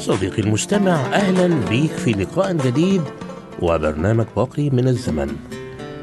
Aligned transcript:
صديقي 0.00 0.42
المستمع 0.42 0.94
أهلا 0.94 1.68
بيك 1.68 1.90
في 1.90 2.12
لقاء 2.12 2.52
جديد 2.52 3.02
وبرنامج 3.62 4.26
باقي 4.36 4.70
من 4.70 4.88
الزمن. 4.88 5.36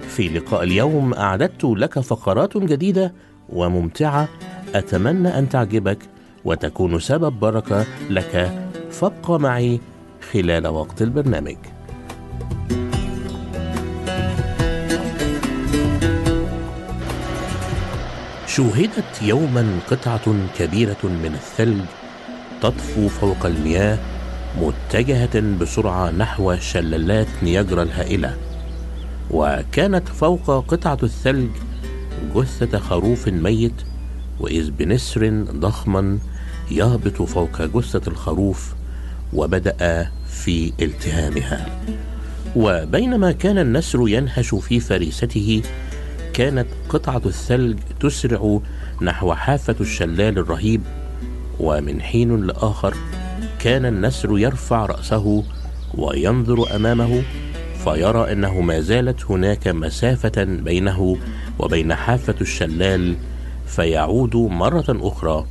في 0.08 0.30
لقاء 0.30 0.63
اليوم 0.63 1.13
أعددت 1.13 1.63
لك 1.63 2.00
فقرات 2.00 2.57
جديدة 2.57 3.13
وممتعة 3.50 4.28
أتمنى 4.75 5.40
أن 5.40 5.50
تعجبك 5.50 5.97
وتكون 6.46 7.00
سبب 7.00 7.40
بركة 7.40 7.86
لك. 8.09 8.52
فابقى 8.91 9.40
معي 9.40 9.80
خلال 10.31 10.68
وقت 10.68 11.02
البرنامج. 11.02 11.57
شوهدت 18.47 19.22
يوما 19.22 19.80
قطعة 19.91 20.36
كبيرة 20.57 21.03
من 21.03 21.31
الثلج 21.34 22.06
تطفو 22.62 23.07
فوق 23.07 23.45
المياه 23.45 23.97
متجهة 24.62 25.40
بسرعة 25.62 26.12
نحو 26.12 26.56
شلالات 26.56 27.28
نياجرا 27.44 27.84
الهائله 27.84 28.38
وكانت 29.31 30.07
فوق 30.07 30.66
قطعة 30.66 30.97
الثلج 31.03 31.50
جثة 32.35 32.79
خروف 32.79 33.28
ميت 33.28 33.73
وإذ 34.40 34.72
بنسر 34.72 35.45
ضخما 35.51 36.19
يهبط 36.72 37.22
فوق 37.22 37.62
جثة 37.62 38.01
الخروف 38.07 38.75
وبدأ 39.34 40.12
في 40.29 40.74
التهامها. 40.81 41.66
وبينما 42.56 43.31
كان 43.31 43.57
النسر 43.57 44.07
ينهش 44.07 44.56
في 44.56 44.79
فريسته 44.79 45.62
كانت 46.34 46.68
قطعة 46.89 47.22
الثلج 47.25 47.79
تسرع 48.00 48.59
نحو 49.01 49.34
حافة 49.34 49.75
الشلال 49.81 50.38
الرهيب. 50.38 50.81
ومن 51.59 52.01
حين 52.01 52.47
لآخر 52.47 52.94
كان 53.59 53.85
النسر 53.85 54.38
يرفع 54.38 54.85
رأسه 54.85 55.44
وينظر 55.97 56.75
أمامه 56.75 57.23
فيرى 57.84 58.31
إنه 58.31 58.62
ما 58.62 58.79
زالت 58.79 59.25
هناك 59.31 59.68
مسافة 59.68 60.44
بينه 60.44 61.18
وبين 61.59 61.95
حافة 61.95 62.35
الشلال 62.41 63.16
فيعود 63.68 64.35
مرة 64.35 64.85
أخرى 64.90 65.45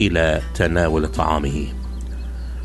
إلى 0.00 0.40
تناول 0.54 1.08
طعامه. 1.08 1.66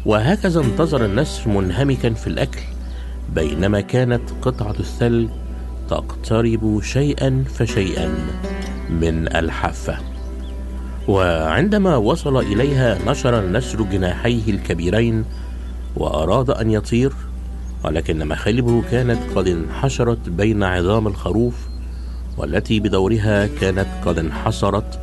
وهكذا 0.05 0.61
انتظر 0.61 1.05
النسر 1.05 1.49
منهمكا 1.49 2.13
في 2.13 2.27
الأكل 2.27 2.61
بينما 3.35 3.81
كانت 3.81 4.21
قطعة 4.41 4.75
الثلج 4.79 5.29
تقترب 5.89 6.81
شيئا 6.83 7.43
فشيئا 7.55 8.15
من 8.89 9.35
الحافة. 9.35 10.12
وعندما 11.07 11.95
وصل 11.95 12.37
إليها 12.37 12.99
نشر 13.07 13.39
النسر 13.39 13.81
جناحيه 13.81 14.51
الكبيرين 14.51 15.25
وأراد 15.95 16.49
أن 16.49 16.71
يطير 16.71 17.13
ولكن 17.83 18.27
مخالبه 18.27 18.83
كانت 18.91 19.19
قد 19.35 19.47
انحشرت 19.47 20.29
بين 20.29 20.63
عظام 20.63 21.07
الخروف 21.07 21.53
والتي 22.37 22.79
بدورها 22.79 23.47
كانت 23.47 23.87
قد 24.05 24.19
انحصرت 24.19 24.99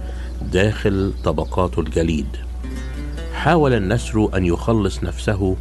داخل 0.53 1.12
طبقات 1.25 1.78
الجليد. 1.78 2.27
حاول 3.34 3.75
النسر 3.75 4.28
أن 4.37 4.44
يخلص 4.44 5.03
نفسه 5.03 5.56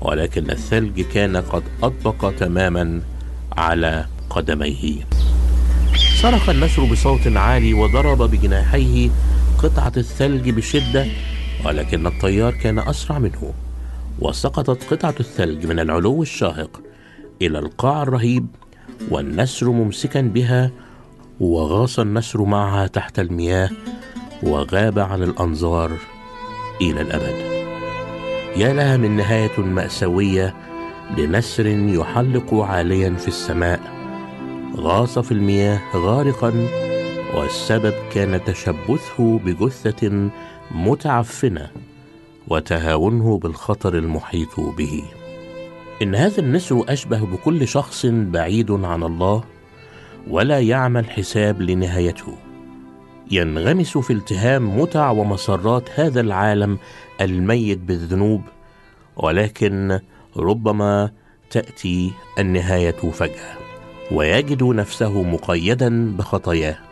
ولكن 0.00 0.50
الثلج 0.50 1.00
كان 1.00 1.36
قد 1.36 1.62
أطبق 1.82 2.32
تماما 2.38 3.00
على 3.56 4.06
قدميه. 4.30 4.94
صرخ 6.22 6.48
النسر 6.48 6.84
بصوت 6.84 7.26
عالي 7.26 7.74
وضرب 7.74 8.22
بجناحيه 8.22 9.10
قطعة 9.58 9.92
الثلج 9.96 10.50
بشدة 10.50 11.06
ولكن 11.64 12.06
الطيار 12.06 12.54
كان 12.54 12.78
أسرع 12.78 13.18
منه. 13.18 13.52
وسقطت 14.18 14.94
قطعة 14.94 15.14
الثلج 15.20 15.66
من 15.66 15.80
العلو 15.80 16.22
الشاهق 16.22 16.80
إلى 17.42 17.58
القاع 17.58 18.02
الرهيب 18.02 18.46
والنسر 19.10 19.70
ممسكا 19.70 20.20
بها 20.20 20.70
وغاص 21.40 21.98
النسر 21.98 22.44
معها 22.44 22.86
تحت 22.86 23.18
المياه 23.18 23.70
وغاب 24.42 24.98
عن 24.98 25.22
الأنظار 25.22 25.92
إلى 26.80 27.00
الأبد. 27.00 27.58
يا 28.56 28.72
لها 28.72 28.96
من 28.96 29.16
نهاية 29.16 29.60
مأساوية 29.60 30.54
لنسر 31.16 31.66
يحلق 31.66 32.54
عاليا 32.54 33.14
في 33.14 33.28
السماء 33.28 33.80
غاص 34.76 35.18
في 35.18 35.32
المياه 35.32 35.80
غارقا 35.96 36.68
والسبب 37.34 37.94
كان 38.12 38.44
تشبثه 38.44 39.38
بجثة 39.38 40.30
متعفنة 40.70 41.70
وتهاونه 42.48 43.38
بالخطر 43.38 43.98
المحيط 43.98 44.60
به. 44.60 45.02
إن 46.02 46.14
هذا 46.14 46.40
النسر 46.40 46.84
أشبه 46.88 47.20
بكل 47.20 47.68
شخص 47.68 48.06
بعيد 48.06 48.70
عن 48.70 49.02
الله 49.02 49.44
ولا 50.30 50.60
يعمل 50.60 51.10
حساب 51.10 51.62
لنهايته. 51.62 52.34
ينغمس 53.30 53.98
في 53.98 54.12
التهام 54.12 54.80
متع 54.80 55.10
ومسرات 55.10 56.00
هذا 56.00 56.20
العالم 56.20 56.78
الميت 57.20 57.78
بالذنوب 57.78 58.42
ولكن 59.16 60.00
ربما 60.36 61.10
تأتي 61.50 62.12
النهاية 62.38 63.10
فجأة 63.10 63.56
ويجد 64.12 64.62
نفسه 64.62 65.22
مقيدا 65.22 66.16
بخطاياه. 66.16 66.87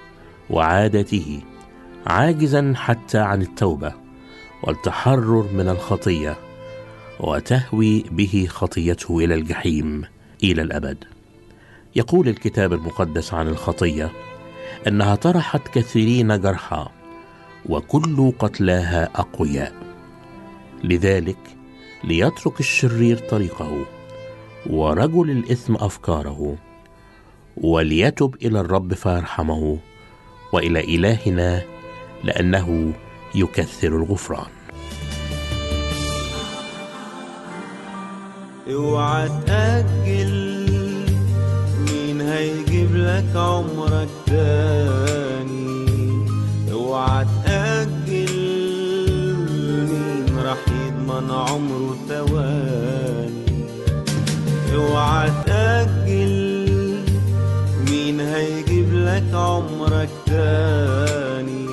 وعادته 0.51 1.41
عاجزا 2.07 2.73
حتى 2.77 3.19
عن 3.19 3.43
التوبة 3.43 3.93
والتحرر 4.63 5.49
من 5.53 5.69
الخطية 5.69 6.37
وتهوي 7.21 8.05
به 8.11 8.47
خطيته 8.49 9.19
إلى 9.19 9.35
الجحيم 9.35 10.05
إلى 10.43 10.63
الأبد. 10.63 11.05
يقول 11.97 12.29
الكتاب 12.29 12.73
المقدس 12.73 13.35
عن 13.35 13.49
الخطية 13.49 14.13
إنها 14.87 15.15
طرحت 15.15 15.69
كثيرين 15.69 16.41
جرحى 16.41 16.87
وكل 17.69 18.33
قتلاها 18.39 19.11
أقوياء. 19.15 19.73
لذلك 20.85 21.39
ليترك 22.05 22.61
الشرير 22.61 23.19
طريقه 23.19 23.85
ورجل 24.71 25.31
الإثم 25.31 25.75
أفكاره 25.75 26.57
وليتب 27.57 28.35
إلى 28.43 28.61
الرب 28.61 28.95
فيرحمه 28.95 29.79
وإلى 30.53 30.81
إلهنا 30.81 31.63
لأنه 32.25 32.93
يكثر 33.35 33.89
الغفران. 33.89 34.51
اوعى 38.73 39.29
تأجل 39.47 40.67
مين 41.91 42.21
هيجيب 42.21 42.97
لك 42.97 43.37
عمرك 43.37 44.09
تاني؟ 44.27 45.87
اوعى 46.73 47.27
تأجل 47.45 48.37
مين 49.91 50.39
راح 50.39 50.59
يضمن 50.69 51.31
عمره 51.31 51.97
ثواني؟ 52.09 53.47
اوعى 54.75 55.31
تأجل. 55.47 55.96
لك 59.07 59.35
عمرك 59.35 60.09
تاني. 60.27 61.67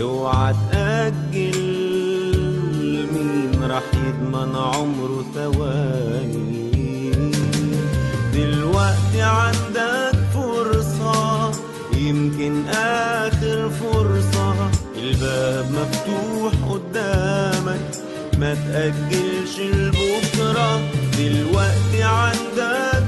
اوعى 0.00 0.54
تأجل 0.72 1.58
مين 3.14 3.62
راح 3.70 3.82
يضمن 4.06 4.56
عمره 4.56 5.24
ثواني. 5.34 7.10
دلوقتي 8.34 9.22
عندك 9.22 10.18
فرصة 10.34 11.50
يمكن 11.96 12.68
آخر 12.68 13.70
فرصة. 13.70 14.70
الباب 14.96 15.66
مفتوح 15.70 16.52
قدامك 16.70 17.90
ما 18.38 18.54
تأجلش 18.54 19.60
لبكرة. 19.60 20.80
دلوقتي 21.18 22.02
عندك 22.02 23.01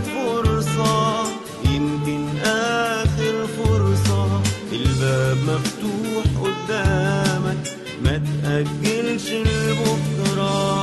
مفتوح 5.55 6.25
قدامك 6.43 7.63
ما 8.05 8.15
تأجلش 8.43 9.31
لبكرة. 9.31 10.75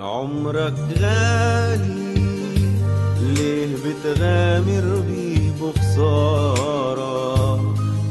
عمرك 0.00 0.74
غالي 1.00 2.14
ليه 3.20 3.76
بتغامر 3.76 5.02
بيه 5.08 5.50
بخسارة؟ 5.60 7.12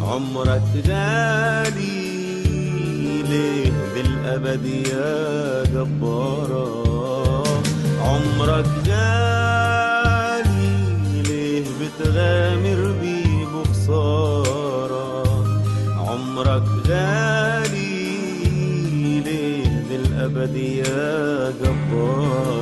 عمرك 0.02 0.64
غالي 0.88 1.91
ليه 4.02 4.12
بالأبد 4.38 4.66
يا 4.66 5.64
جبارة. 5.64 6.68
عمرك 8.02 8.66
غالي 8.88 10.74
ليه 11.28 11.64
بتغامر 11.82 12.94
بيه 13.02 13.46
بخسارة؟ 13.46 15.24
عمرك 15.98 16.64
غالي 16.88 18.02
ليه 19.26 19.84
للأبد 19.92 20.56
يا 20.56 21.52
جبارة؟ 21.62 22.61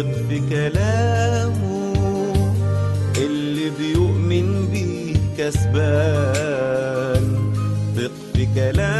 ثق 0.00 0.12
في 0.28 0.38
كلامه 0.50 1.92
اللي 3.16 3.70
بيؤمن 3.78 4.68
بيه 4.72 5.14
كسبان. 5.38 7.24
ثق 7.96 8.10
في 8.34 8.46
كلامه 8.54 8.99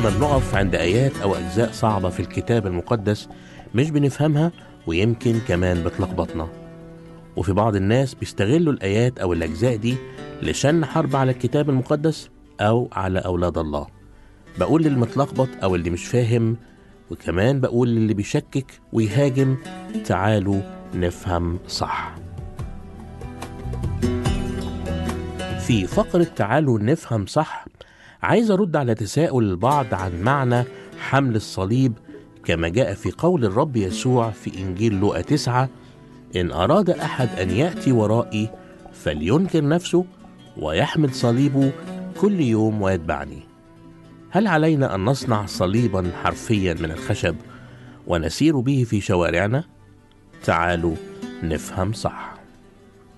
كتير 0.00 0.10
ما 0.12 0.18
بنقف 0.18 0.54
عند 0.54 0.74
آيات 0.74 1.16
أو 1.16 1.34
أجزاء 1.34 1.72
صعبة 1.72 2.08
في 2.08 2.20
الكتاب 2.20 2.66
المقدس 2.66 3.28
مش 3.74 3.90
بنفهمها 3.90 4.52
ويمكن 4.86 5.38
كمان 5.48 5.84
بتلخبطنا. 5.84 6.48
وفي 7.36 7.52
بعض 7.52 7.76
الناس 7.76 8.14
بيستغلوا 8.14 8.72
الآيات 8.72 9.18
أو 9.18 9.32
الأجزاء 9.32 9.76
دي 9.76 9.96
لشن 10.42 10.84
حرب 10.84 11.16
على 11.16 11.30
الكتاب 11.32 11.70
المقدس 11.70 12.30
أو 12.60 12.88
على 12.92 13.18
أولاد 13.18 13.58
الله. 13.58 13.86
بقول 14.58 14.82
للمتلخبط 14.82 15.48
أو 15.62 15.74
اللي 15.74 15.90
مش 15.90 16.06
فاهم 16.06 16.56
وكمان 17.10 17.60
بقول 17.60 17.88
للي 17.88 18.14
بيشكك 18.14 18.80
ويهاجم 18.92 19.56
تعالوا 20.04 20.60
نفهم 20.94 21.58
صح. 21.68 22.14
في 25.66 25.86
فقرة 25.86 26.24
تعالوا 26.24 26.78
نفهم 26.78 27.26
صح 27.26 27.66
عايز 28.22 28.50
أرد 28.50 28.76
على 28.76 28.94
تساؤل 28.94 29.44
البعض 29.44 29.94
عن 29.94 30.22
معنى 30.22 30.64
حمل 30.98 31.36
الصليب 31.36 31.92
كما 32.44 32.68
جاء 32.68 32.94
في 32.94 33.10
قول 33.10 33.44
الرب 33.44 33.76
يسوع 33.76 34.30
في 34.30 34.58
إنجيل 34.58 35.00
لوقا 35.00 35.20
تسعة 35.20 35.68
إن 36.36 36.50
أراد 36.50 36.90
أحد 36.90 37.28
أن 37.38 37.50
يأتي 37.50 37.92
ورائي 37.92 38.50
فلينكر 38.92 39.68
نفسه 39.68 40.04
ويحمل 40.56 41.14
صليبه 41.14 41.72
كل 42.20 42.40
يوم 42.40 42.82
ويتبعني 42.82 43.38
هل 44.30 44.46
علينا 44.46 44.94
أن 44.94 45.04
نصنع 45.04 45.46
صليبا 45.46 46.10
حرفيا 46.22 46.74
من 46.74 46.90
الخشب 46.90 47.36
ونسير 48.06 48.60
به 48.60 48.84
في 48.88 49.00
شوارعنا؟ 49.00 49.64
تعالوا 50.44 50.94
نفهم 51.42 51.92
صح 51.92 52.34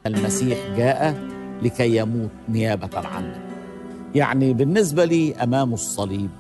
المسيح 0.07 0.59
جاء 0.77 1.29
لكي 1.63 1.97
يموت 1.97 2.31
نيابة 2.49 3.09
عنا 3.09 3.42
يعني 4.15 4.53
بالنسبة 4.53 5.05
لي 5.05 5.35
أمامه 5.35 5.75
الصليب 5.75 6.31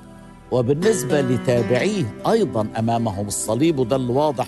وبالنسبة 0.51 1.21
لتابعيه 1.21 2.15
أيضا 2.31 2.67
أمامهم 2.79 3.27
الصليب 3.27 3.79
وده 3.79 3.97
اللي 3.97 4.13
واضح 4.13 4.47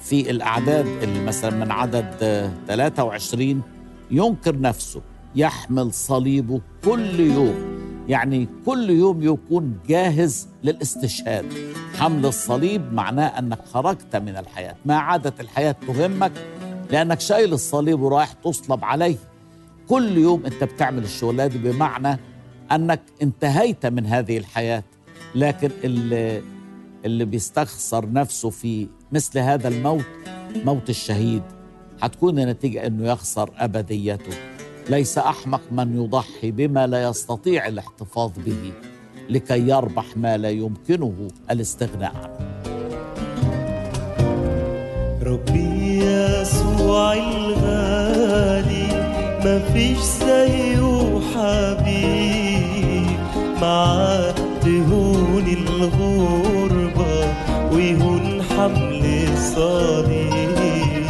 في 0.00 0.30
الأعداد 0.30 0.86
اللي 1.02 1.24
مثلا 1.24 1.64
من 1.64 1.70
عدد 1.70 2.14
آه، 2.22 2.50
23 2.68 3.62
ينكر 4.10 4.60
نفسه 4.60 5.00
يحمل 5.36 5.92
صليبه 5.92 6.60
كل 6.84 7.20
يوم. 7.20 7.54
يعني 8.08 8.48
كل 8.66 8.90
يوم 8.90 9.22
يكون 9.22 9.78
جاهز 9.88 10.48
للاستشهاد. 10.64 11.44
حمل 11.98 12.26
الصليب 12.26 12.92
معناه 12.92 13.26
أنك 13.38 13.58
خرجت 13.72 14.16
من 14.16 14.36
الحياة. 14.36 14.74
ما 14.84 14.96
عادت 14.96 15.40
الحياة 15.40 15.76
تهمك؟ 15.88 16.32
لأنك 16.90 17.20
شايل 17.20 17.52
الصليب 17.52 18.00
ورايح 18.00 18.32
تصلب 18.32 18.84
عليه. 18.84 19.16
كل 19.88 20.18
يوم 20.18 20.46
أنت 20.46 20.64
بتعمل 20.64 21.04
الشغلات 21.04 21.50
دي 21.50 21.58
بمعنى 21.72 22.18
أنك 22.72 23.00
انتهيت 23.22 23.86
من 23.86 24.06
هذه 24.06 24.38
الحياة 24.38 24.82
لكن 25.34 25.70
اللي, 25.84 26.42
اللي 27.04 27.24
بيستخسر 27.24 28.12
نفسه 28.12 28.50
في 28.50 28.88
مثل 29.12 29.38
هذا 29.38 29.68
الموت 29.68 30.04
موت 30.64 30.90
الشهيد 30.90 31.42
هتكون 32.02 32.38
النتيجة 32.38 32.86
أنه 32.86 33.08
يخسر 33.10 33.50
أبديته. 33.58 34.36
ليس 34.90 35.18
أحمق 35.18 35.60
من 35.72 35.96
يضحي 36.04 36.50
بما 36.50 36.86
لا 36.86 37.02
يستطيع 37.08 37.66
الاحتفاظ 37.66 38.30
به 38.46 38.72
لكي 39.30 39.68
يربح 39.68 40.16
ما 40.16 40.36
لا 40.36 40.50
يمكنه 40.50 41.28
الاستغناء 41.50 42.12
عنه. 42.16 42.54
ربي 45.22 45.98
يسوع 46.04 47.14
الغالي 47.14 48.86
مفيش 49.44 49.98
زيه 49.98 51.20
حبيب 51.34 52.53
معاه 53.60 54.34
تهون 54.62 55.46
الغربة 55.46 57.34
ويهون 57.72 58.42
حمل 58.42 59.04
الصليب 59.32 61.06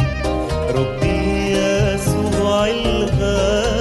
ربي 0.75 1.51
يسوع 1.51 2.67
الغالي. 2.67 3.74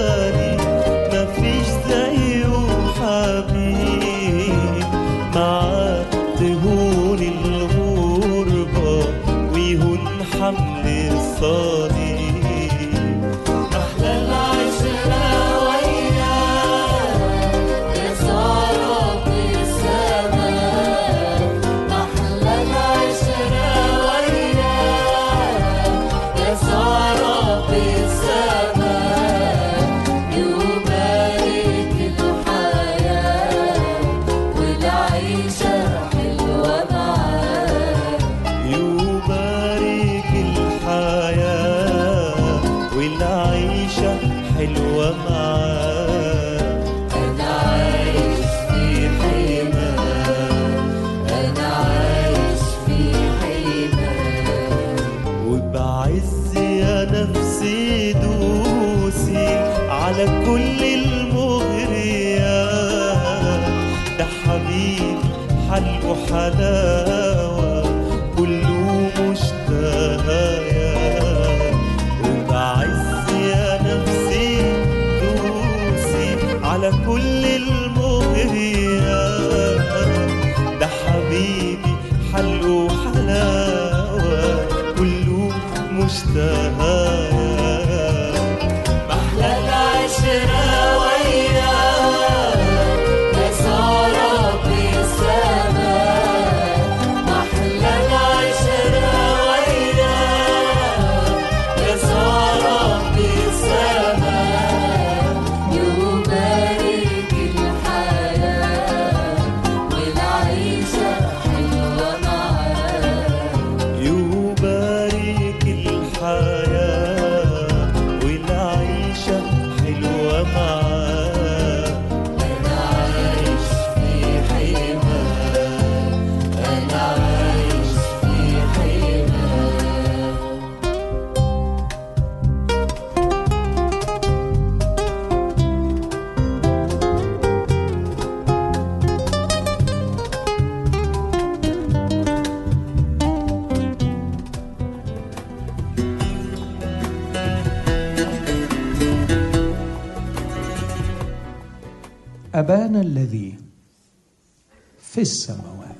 السماوات؟ 155.24 155.94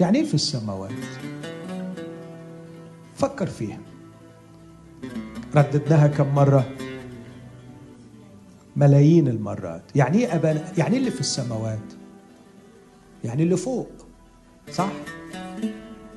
يعني 0.00 0.18
إيه 0.18 0.24
في 0.24 0.34
السماوات؟ 0.34 0.92
فكر 3.16 3.46
فيها. 3.46 3.78
رددناها 5.56 6.06
كم 6.06 6.34
مرة؟ 6.34 6.70
ملايين 8.76 9.28
المرات. 9.28 9.82
يعني 9.94 10.18
إيه 10.18 10.34
أبانا؟ 10.34 10.72
يعني 10.78 10.92
إيه 10.92 10.98
اللي 10.98 11.10
في 11.10 11.20
السماوات؟ 11.20 11.92
يعني 13.24 13.42
اللي 13.42 13.56
فوق 13.56 13.90
صح؟ 14.72 14.90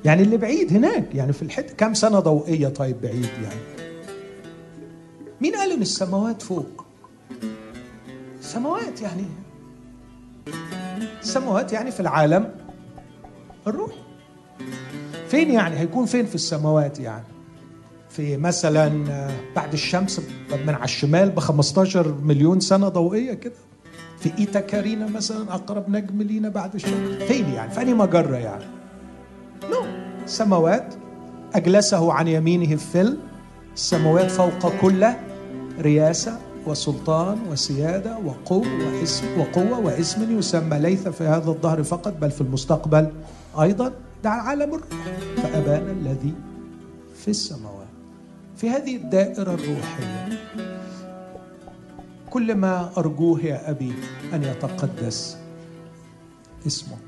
يعني 0.04 0.22
اللي 0.22 0.36
بعيد 0.36 0.72
هناك. 0.72 1.14
يعني 1.14 1.32
في 1.32 1.42
الحتة 1.42 1.74
كم 1.74 1.94
سنة 1.94 2.20
ضوئية؟ 2.20 2.68
طيب 2.68 3.00
بعيد 3.00 3.24
يعني. 3.42 3.60
مين 5.40 5.54
قال 5.54 5.72
إن 5.72 5.82
السماوات 5.82 6.42
فوق؟ 6.42 6.84
السماوات 8.40 9.02
يعني. 9.02 9.24
السماوات 11.22 11.72
يعني 11.72 11.90
في 11.90 12.00
العالم 12.00 12.52
الروح 13.66 13.92
فين 15.28 15.50
يعني؟ 15.50 15.78
هيكون 15.78 16.06
فين 16.06 16.26
في 16.26 16.34
السماوات 16.34 17.00
يعني؟ 17.00 17.24
في 18.10 18.36
مثلا 18.36 19.10
آه، 19.10 19.30
بعد 19.56 19.72
الشمس 19.72 20.20
من 20.66 20.74
على 20.74 20.84
الشمال 20.84 21.30
ب 21.30 21.38
15 21.38 22.14
مليون 22.22 22.60
سنة 22.60 22.88
ضوئية 22.88 23.34
كده؟ 23.34 23.54
في 24.18 24.32
إيتا 24.38 24.60
كارينا 24.60 25.06
مثلا 25.06 25.54
أقرب 25.54 25.90
نجم 25.90 26.22
لينا 26.22 26.48
بعد 26.48 26.74
الشمس؟ 26.74 27.22
فين 27.22 27.48
يعني؟ 27.52 27.70
في 27.70 27.94
مجرة 27.94 28.36
يعني؟ 28.36 28.64
نو. 29.70 29.84
السماوات 30.24 30.94
أجلسه 31.54 32.12
عن 32.12 32.28
يمينه 32.28 32.76
في 32.76 33.16
السماوات 33.74 34.30
فوق 34.30 34.80
كل 34.80 35.06
رياسه 35.78 36.38
وسلطان 36.66 37.38
وسيادة 37.50 38.18
وقوة 38.18 38.66
واسم 38.66 39.40
وقوة 39.40 39.78
واسم 39.78 40.38
يسمى. 40.38 40.78
ليس 40.78 41.08
في 41.08 41.24
هذا 41.24 41.50
الظهر 41.50 41.82
فقط 41.82 42.14
بل 42.20 42.30
في 42.30 42.40
المستقبل 42.40 43.12
أيضا. 43.60 43.92
ده 44.24 44.30
عالم 44.30 44.74
الروح. 44.74 44.88
فأبانا 45.36 45.90
الذي 45.90 46.34
في 47.16 47.28
السماوات. 47.28 47.86
في 48.56 48.70
هذه 48.70 48.96
الدائرة 48.96 49.54
الروحية 49.54 50.38
كل 52.30 52.54
ما 52.54 52.90
أرجوه 52.98 53.40
يا 53.40 53.70
أبي 53.70 53.92
أن 54.32 54.44
يتقدس 54.44 55.36
اسمك 56.66 56.98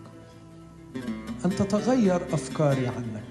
أن 1.45 1.51
تتغير 1.51 2.35
أفكاري 2.35 2.87
عنك 2.87 3.25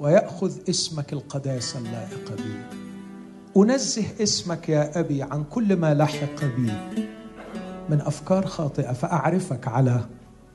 ويأخذ 0.00 0.52
اسمك 0.68 1.12
القداسه 1.12 1.78
اللائقه 1.78 2.34
بي. 2.34 2.89
أنزه 3.56 4.04
اسمك 4.22 4.68
يا 4.68 5.00
أبي 5.00 5.22
عن 5.22 5.44
كل 5.44 5.76
ما 5.76 5.94
لحق 5.94 6.44
بي. 6.44 6.72
من 7.88 8.00
أفكار 8.00 8.46
خاطئة 8.46 8.92
فأعرفك 8.92 9.68
على 9.68 10.04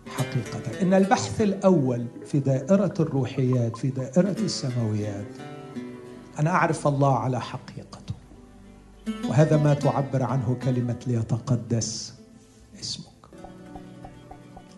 حقيقتك 0.07 0.81
إن 0.81 0.93
البحث 0.93 1.41
الأول 1.41 2.05
في 2.25 2.39
دائرة 2.39 2.93
الروحيات 2.99 3.77
في 3.77 3.89
دائرة 3.89 4.35
السماويات 4.39 5.27
أن 6.39 6.47
أعرف 6.47 6.87
الله 6.87 7.19
على 7.19 7.41
حقيقته. 7.41 8.15
وهذا 9.29 9.57
ما 9.57 9.73
تعبر 9.73 10.23
عنه 10.23 10.57
كلمة 10.63 10.95
ليتقدس 11.07 12.13
اسمك. 12.79 13.05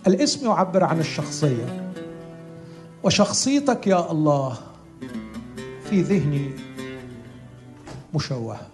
الاسم 0.07 0.45
يعبر 0.45 0.83
عن 0.83 0.99
الشخصية. 0.99 1.93
وشخصيتك 3.03 3.87
يا 3.87 4.11
الله 4.11 4.57
في 5.89 6.01
ذهني 6.01 6.51
مشوهة. 8.13 8.67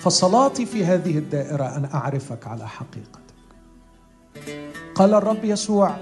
فصلاتي 0.00 0.66
في 0.66 0.84
هذه 0.84 1.18
الدائرة 1.18 1.76
أن 1.76 1.84
أعرفك 1.94 2.46
على 2.46 2.68
حقيقتك. 2.68 3.20
قال 4.94 5.14
الرب 5.14 5.44
يسوع 5.44 5.96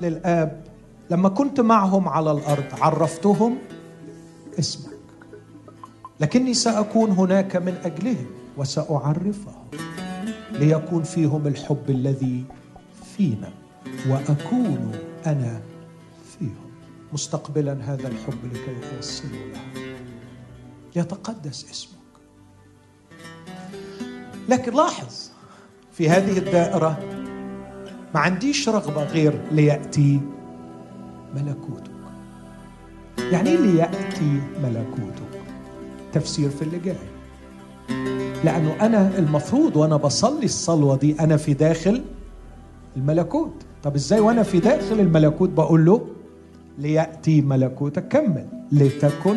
للآب 0.00 0.64
لما 1.10 1.28
كنت 1.28 1.60
معهم 1.60 2.08
على 2.08 2.30
الأرض 2.32 2.64
عرفتهم 2.80 3.58
اسمك 4.58 4.92
لكني 6.20 6.54
سأكون 6.54 7.10
هناك 7.10 7.56
من 7.56 7.74
أجلهم 7.84 8.26
وسأعرفهم 8.56 9.66
ليكون 10.52 11.02
فيهم 11.02 11.46
الحب 11.46 11.84
الذي 11.88 12.44
فينا 13.16 13.50
وأكون 14.08 14.92
أنا 15.26 15.60
فيهم. 16.38 16.70
مستقبلا 17.12 17.78
هذا 17.84 18.08
الحب 18.08 18.38
لكي 18.52 18.96
اوصله 18.96 19.30
لهم 19.30 19.87
يتقدس 20.98 21.70
اسمك. 21.70 21.98
لكن 24.48 24.72
لاحظ 24.74 25.30
في 25.92 26.08
هذه 26.10 26.38
الدائرة 26.38 26.98
ما 28.14 28.20
عنديش 28.20 28.68
رغبة 28.68 29.02
غير 29.04 29.40
ليأتي 29.52 30.20
ملكوتك. 31.34 31.90
يعني 33.18 33.50
إيه 33.50 33.56
ليأتي 33.56 34.40
ملكوتك؟ 34.62 35.42
تفسير 36.12 36.50
في 36.50 36.62
اللي 36.62 36.78
جاي 36.78 36.96
لأنه 38.44 38.76
أنا 38.80 39.18
المفروض 39.18 39.76
وأنا 39.76 39.96
بصلي 39.96 40.44
الصلوة 40.44 40.96
دي 40.96 41.20
أنا 41.20 41.36
في 41.36 41.54
داخل 41.54 42.04
الملكوت. 42.96 43.52
طب 43.82 43.94
إزاي 43.94 44.20
وأنا 44.20 44.42
في 44.42 44.60
داخل 44.60 45.00
الملكوت 45.00 45.50
بقول 45.50 45.84
له 45.84 46.06
ليأتي 46.78 47.40
ملكوتك؟ 47.40 48.08
كمل. 48.08 48.46
لتكن 48.72 49.36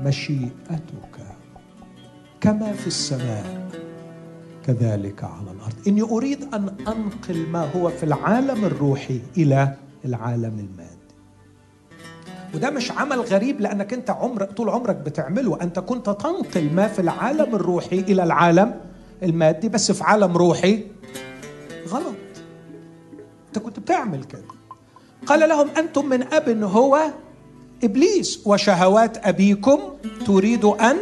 مشيئتك 0.00 1.18
كما 2.40 2.72
في 2.72 2.86
السماء 2.86 3.68
كذلك 4.66 5.24
على 5.24 5.50
الأرض. 5.50 5.74
إني 5.86 6.02
أريد 6.02 6.54
أن 6.54 6.74
أنقل 6.88 7.46
ما 7.48 7.70
هو 7.76 7.88
في 7.88 8.02
العالم 8.02 8.64
الروحي 8.64 9.20
إلى 9.36 9.74
العالم 10.04 10.58
المادي. 10.58 10.98
وده 12.54 12.70
مش 12.70 12.90
عمل 12.92 13.20
غريب 13.20 13.60
لأنك 13.60 13.92
أنت 13.92 14.10
عمرك 14.10 14.52
طول 14.52 14.68
عمرك 14.68 14.96
بتعمله. 14.96 15.62
أنت 15.62 15.78
كنت 15.78 16.10
تنقل 16.10 16.72
ما 16.72 16.88
في 16.88 16.98
العالم 16.98 17.54
الروحي 17.54 17.98
إلى 17.98 18.22
العالم 18.22 18.80
المادي 19.22 19.68
بس 19.68 19.92
في 19.92 20.04
عالم 20.04 20.36
روحي 20.36 20.84
غلط. 21.88 22.16
أنت 23.48 23.58
كنت 23.58 23.80
بتعمل 23.80 24.24
كده. 24.24 24.42
قال 25.26 25.48
لهم 25.48 25.68
أنتم 25.68 26.08
من 26.08 26.22
أب 26.22 26.62
هو 26.62 27.00
إبليس 27.84 28.42
وشهوات 28.46 29.26
أبيكم 29.26 29.78
تريد 30.26 30.64
أن 30.64 30.96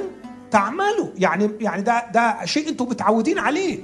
تعملوا. 0.50 1.08
يعني 1.18 1.50
يعني 1.60 1.82
ده 1.82 2.10
ده 2.14 2.36
شيء 2.44 2.68
أنتم 2.68 2.84
متعودين 2.84 3.38
عليه. 3.38 3.78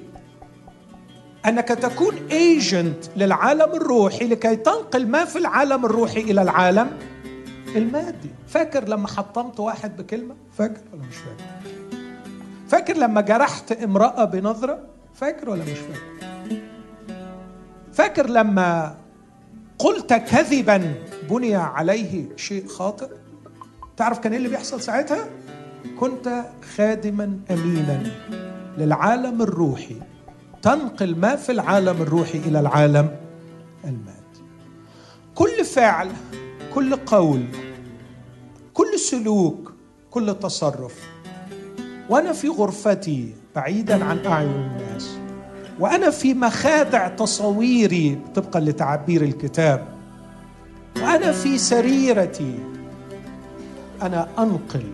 أنك 1.46 1.68
تكون 1.68 2.14
agent 2.30 3.04
للعالم 3.16 3.72
الروحي 3.72 4.26
لكي 4.26 4.56
تنقل 4.56 5.06
ما 5.08 5.24
في 5.24 5.38
العالم 5.38 5.84
الروحي 5.84 6.20
إلى 6.20 6.42
العالم 6.42 6.90
المادي. 7.76 8.30
فاكر 8.48 8.88
لما 8.88 9.08
حطمت 9.08 9.60
واحد 9.60 9.96
بكلمة؟ 9.96 10.34
فاكر 10.58 10.80
ولا 10.92 11.02
مش 11.02 11.16
فاكر؟ 11.16 11.44
فاكر 12.68 12.96
لما 12.96 13.20
جرحت 13.20 13.72
امرأة 13.72 14.24
بنظرة؟ 14.24 14.78
فاكر 15.14 15.50
ولا 15.50 15.62
مش 15.62 15.78
فاكر؟ 15.78 16.60
فاكر 17.92 18.30
لما 18.30 18.96
قلت 19.82 20.12
كذبا 20.12 20.94
بني 21.30 21.54
عليه 21.54 22.36
شيء 22.36 22.66
خاطئ. 22.66 23.08
تعرف 23.96 24.18
كان 24.18 24.32
إيه 24.32 24.38
اللي 24.38 24.48
بيحصل 24.48 24.80
ساعتها؟ 24.80 25.28
كنت 26.00 26.44
خادما 26.76 27.38
امينا 27.50 28.02
للعالم 28.78 29.42
الروحي. 29.42 29.96
تنقل 30.62 31.16
ما 31.16 31.36
في 31.36 31.52
العالم 31.52 32.02
الروحي 32.02 32.38
إلى 32.38 32.60
العالم 32.60 33.16
المادي. 33.84 34.42
كل 35.34 35.64
فعل 35.64 36.10
كل 36.74 36.96
قول 36.96 37.44
كل 38.74 38.98
سلوك 38.98 39.72
كل 40.10 40.34
تصرف. 40.42 41.08
وأنا 42.10 42.32
في 42.32 42.48
غرفتي 42.48 43.34
بعيدا 43.56 44.04
عن 44.04 44.26
أعين 44.26 44.50
الناس. 44.50 45.18
وأنا 45.78 46.10
في 46.10 46.34
مخادع 46.34 47.08
تصويري 47.08 48.18
طبقا 48.34 48.60
لتعبير 48.60 49.22
الكتاب. 49.22 49.86
وأنا 50.96 51.32
في 51.32 51.58
سريرتي. 51.58 52.58
أنا 54.02 54.28
أنقل 54.38 54.84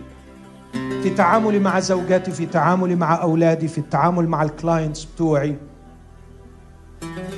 في 0.73 1.09
تعاملي 1.09 1.59
مع 1.59 1.79
زوجاتي 1.79 2.31
في 2.31 2.45
تعاملي 2.45 2.95
مع 2.95 3.21
أولادي 3.21 3.67
في 3.67 3.77
التعامل 3.77 4.27
مع 4.27 4.43
الكلاينتس 4.43 5.05
بتوعي. 5.05 5.55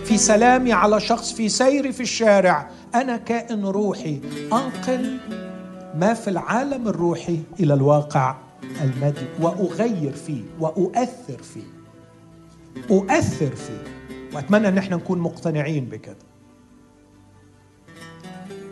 في 0.06 0.18
سلامي 0.18 0.74
على 0.74 1.00
شخص 1.00 1.32
في 1.32 1.50
سيري 1.50 1.92
في 1.92 2.04
الشارع. 2.04 2.70
أنا 2.96 3.18
كائن 3.18 3.66
روحي. 3.66 4.20
أنقل 4.54 5.18
ما 5.96 6.14
في 6.14 6.30
العالم 6.30 6.88
الروحي 6.88 7.40
إلى 7.60 7.74
الواقع 7.74 8.36
المادي. 8.82 9.26
وأغير 9.42 10.12
فيه 10.12 10.44
وأؤثر 10.60 11.44
فيه. 11.54 11.81
أؤثر 12.92 13.56
فيه 13.56 13.84
وأتمنى 14.34 14.68
إن 14.68 14.78
إحنا 14.78 14.96
نكون 14.96 15.20
مقتنعين 15.20 15.86
بكده. 15.86 16.16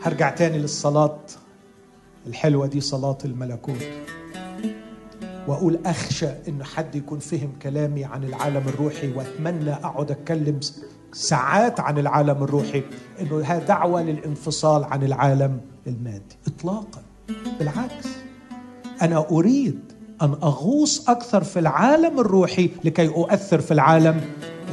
هرجع 0.04 0.30
تاني 0.30 0.58
للصلاة 0.58 1.20
الحلوة 2.28 2.68
دي 2.68 2.82
صلاة 2.82 3.18
الملكوت. 3.26 3.84
وأقول 5.48 5.80
أخشى 5.86 6.30
إن 6.48 6.64
حد 6.64 6.96
يكون 6.96 7.20
فهم 7.20 7.52
كلامي 7.62 8.06
عن 8.06 8.24
العالم 8.24 8.68
الروحي 8.68 9.12
وأتمنى 9.12 9.74
أقعد 9.74 10.12
أتكلم 10.12 10.60
ساعات 11.14 11.80
عن 11.80 11.98
العالم 11.98 12.44
الروحي 12.44 12.84
إنه 13.22 13.42
هذا 13.42 13.66
دعوة 13.66 14.02
للانفصال 14.04 14.84
عن 14.84 15.04
العالم 15.04 15.62
المادي 15.88 16.36
اطلاقا. 16.48 17.02
بالعكس 17.60 18.08
أنا 19.02 19.28
أريد 19.32 19.80
أن 20.22 20.32
أغوص 20.44 21.10
أكثر 21.10 21.44
في 21.44 21.60
العالم 21.60 22.20
الروحي 22.20 22.70
لكي 22.84 23.08
أؤثر 23.08 23.62
في 23.62 23.72
العالم 23.72 24.22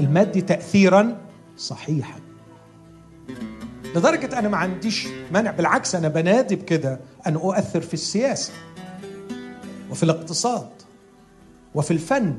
المادي 0.00 0.40
تاثيرا 0.40 1.16
صحيحا. 1.56 2.20
لدرجة 3.94 4.38
أنا 4.38 4.48
ما 4.48 4.56
عنديش 4.56 5.08
مانع 5.32 5.50
بالعكس 5.50 5.94
أنا 5.94 6.08
بنادي 6.08 6.56
بكده 6.56 7.00
أن 7.26 7.34
أؤثر 7.34 7.80
في 7.80 7.94
السياسة 7.94 8.52
وفي 9.90 10.02
الاقتصاد 10.02 10.68
وفي 11.74 11.90
الفن 11.90 12.36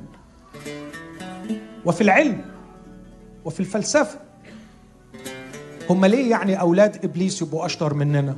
وفي 1.86 2.02
العلم 2.02 2.42
وفي 3.46 3.60
الفلسفة. 3.60 4.20
هم 5.90 6.06
ليه 6.06 6.32
يعني 6.32 6.60
أولاد 6.60 7.06
إبليس 7.06 7.42
يبقوا 7.42 7.66
أشطر 7.66 7.94
مننا؟ 7.94 8.36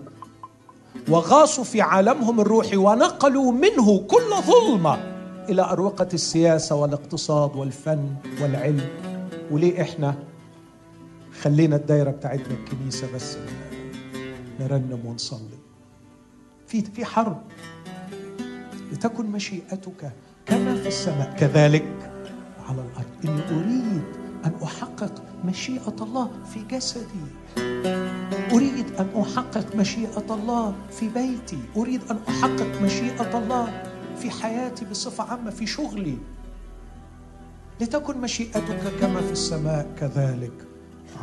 وغاصوا 1.10 1.64
في 1.64 1.82
عالمهم 1.82 2.40
الروحي 2.40 2.78
ونقلوا 2.78 3.52
منه 3.52 4.00
كل 4.00 4.36
ظلمة 4.48 4.98
إلى 5.50 5.62
أروقة 5.62 6.08
السياسة 6.14 6.76
والاقتصاد 6.76 7.56
والفن 7.56 8.16
والعلم. 8.42 8.88
وليه 9.52 9.82
إحنا 9.82 10.16
خلينا 11.42 11.76
الدايرة 11.76 12.12
بتاعتنا 12.12 12.54
الكنيسة 12.54 13.08
بس؟ 13.16 13.38
نرنم 14.60 15.00
ونصلي. 15.06 15.60
في 16.68 16.82
في 16.82 17.06
حرب. 17.06 17.42
لتكن 18.92 19.26
مشيئتك 19.26 20.12
كما 20.46 20.76
في 20.76 20.88
السماء. 20.88 21.36
كذلك 21.40 22.12
على 22.70 22.82
الأرض. 22.82 23.26
إني 23.26 23.60
أريد 23.60 24.04
أن 24.46 24.52
أحقق 24.64 25.24
مشيئة 25.46 25.96
الله 26.02 26.32
في 26.54 26.60
جسدي. 26.72 27.26
أريد 28.52 28.96
أن 29.00 29.10
أحقق 29.22 29.76
مشيئة 29.76 30.34
الله 30.34 30.76
في 30.92 31.10
بيتي. 31.10 31.60
أريد 31.78 32.02
أن 32.12 32.20
أحقق 32.30 32.82
مشيئة 32.82 33.38
الله 33.38 33.84
في 34.18 34.30
حياتي 34.30 34.86
بصفة 34.86 35.24
عامة 35.24 35.52
في 35.52 35.66
شغلي. 35.68 36.18
لتكن 37.82 38.22
مشيئتك 38.22 38.94
كما 39.02 39.22
في 39.22 39.32
السماء 39.32 39.88
كذلك 40.00 40.52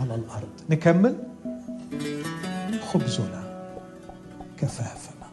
على 0.00 0.14
الأرض. 0.14 0.48
نكمل؟ 0.70 1.16
خبزنا 2.92 3.72
كفافنا. 4.59 5.26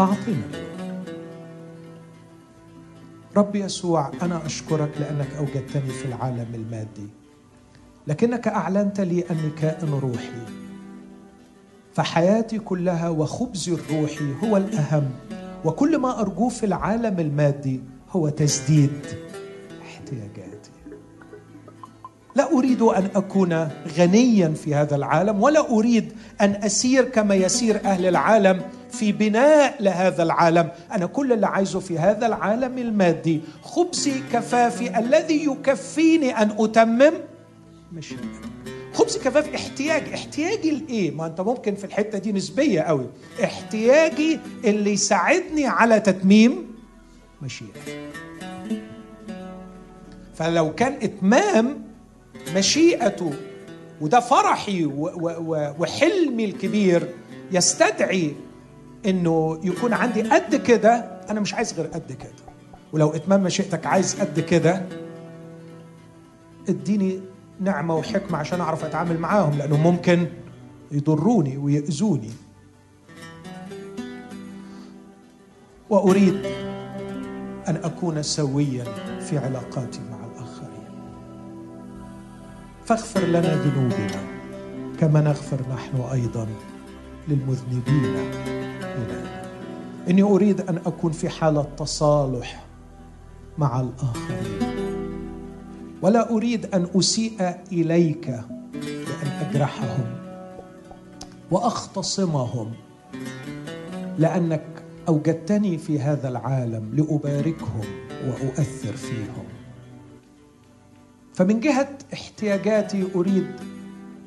أعطنا. 0.00 0.50
رب 3.36 3.56
يسوع 3.56 4.12
أنا 4.22 4.46
أشكرك 4.46 4.90
لأنك 5.00 5.34
أوجدتني 5.34 5.90
في 5.90 6.04
العالم 6.04 6.54
المادي. 6.54 7.08
لكنك 8.06 8.48
أعلنت 8.48 9.00
لي 9.00 9.24
اني 9.30 9.50
كائن 9.60 9.90
روحي. 9.90 10.44
فحياتي 11.92 12.58
كلها 12.58 13.08
وخبزي 13.08 13.72
الروحي 13.72 14.34
هو 14.44 14.56
الأهم 14.56 15.10
وكل 15.64 15.98
ما 15.98 16.20
أرجوه 16.20 16.48
في 16.48 16.66
العالم 16.66 17.20
المادي 17.20 17.80
هو 18.10 18.28
تسديد. 18.28 19.06
احتياجاتي. 19.82 20.70
لا 22.36 22.52
أريد 22.52 22.82
أن 22.82 23.08
أكون 23.14 23.68
غنيا 23.98 24.48
في 24.48 24.74
هذا 24.74 24.96
العالم 24.96 25.42
ولا 25.42 25.70
أريد 25.70 26.12
أن 26.40 26.50
أسير 26.50 27.04
كما 27.04 27.34
يسير 27.34 27.80
أهل 27.84 28.06
العالم 28.06 28.62
في 28.90 29.12
بناء 29.12 29.82
لهذا 29.82 30.22
العالم. 30.22 30.70
أنا 30.92 31.06
كل 31.06 31.32
اللي 31.32 31.46
عايزه 31.46 31.80
في 31.80 31.98
هذا 31.98 32.26
العالم 32.26 32.78
المادي 32.78 33.40
خبزي 33.62 34.12
كفافي 34.32 34.98
الذي 34.98 35.44
يكفيني 35.44 36.42
أن 36.42 36.50
مشيئتك 37.94 38.24
خبز 38.94 39.16
كفاف 39.18 39.54
احتياج 39.54 40.02
احتياجي 40.12 40.70
لإيه؟ 40.70 41.10
ما 41.10 41.26
أنت 41.26 41.40
ممكن 41.40 41.74
في 41.74 41.84
الحتة 41.84 42.18
دي 42.18 42.32
نسبية 42.32 42.80
قوي. 42.80 43.06
احتياجي 43.44 44.38
اللي 44.64 44.92
يساعدني 44.92 45.66
على 45.66 46.00
تتميم 46.00 46.74
مشيئتك 47.42 48.10
فلو 50.34 50.74
كان 50.74 50.92
إتمام 51.02 51.84
مشيئته 52.56 53.32
وده 54.00 54.20
فرحي 54.20 54.84
وحلمي 55.78 56.44
الكبير 56.44 57.08
يستدعي 57.52 58.32
إنه 59.06 59.60
يكون 59.64 59.92
عندي 59.92 60.22
قد 60.22 60.54
كده 60.56 60.92
أنا 61.30 61.40
مش 61.40 61.54
عايز 61.54 61.72
غير 61.74 61.86
قد 61.86 62.12
كده. 62.12 62.32
ولو 62.92 63.10
إتمام 63.10 63.42
مشيئتك 63.42 63.86
عايز 63.86 64.20
قد 64.20 64.40
كده 64.40 64.82
اديني 66.68 67.20
نعمة 67.60 67.96
وحكمة 67.96 68.38
عشان 68.38 68.60
أعرف 68.60 68.84
أتعامل 68.84 69.18
معاهم 69.18 69.58
لأنه 69.58 69.76
ممكن 69.76 70.26
يضروني 70.92 71.56
ويؤذوني 71.56 72.30
وأريد 75.90 76.46
أن 77.68 77.76
أكون 77.76 78.22
سويا 78.22 78.84
في 79.20 79.38
علاقاتي 79.38 80.00
مع 80.10 80.26
الآخرين. 80.26 80.88
فاغفر 82.84 83.20
لنا 83.20 83.54
ذنوبنا 83.54 84.22
كما 85.00 85.20
نغفر 85.20 85.60
نحن 85.74 86.00
أيضا 86.00 86.46
للمذنبين 87.28 88.14
الينا 88.82 89.44
إني 90.10 90.22
أريد 90.22 90.60
أن 90.60 90.76
أكون 90.76 91.12
في 91.12 91.28
حالة 91.28 91.62
تصالح 91.76 92.64
مع 93.58 93.80
الآخرين. 93.80 94.93
ولا 96.04 96.30
أريد 96.30 96.74
أن 96.74 96.86
أسيء 96.96 97.54
إليك 97.72 98.26
بان 98.72 99.48
أجرحهم 99.48 100.06
وأختصمهم 101.50 102.72
لأنك 104.18 104.64
أوجدتني 105.08 105.78
في 105.78 106.00
هذا 106.00 106.28
العالم 106.28 106.94
لأباركهم 106.94 107.84
وأؤثر 108.26 108.92
فيهم. 108.92 109.44
فمن 111.34 111.60
جهة 111.60 111.88
احتياجاتي 112.12 113.06
أريد 113.14 113.46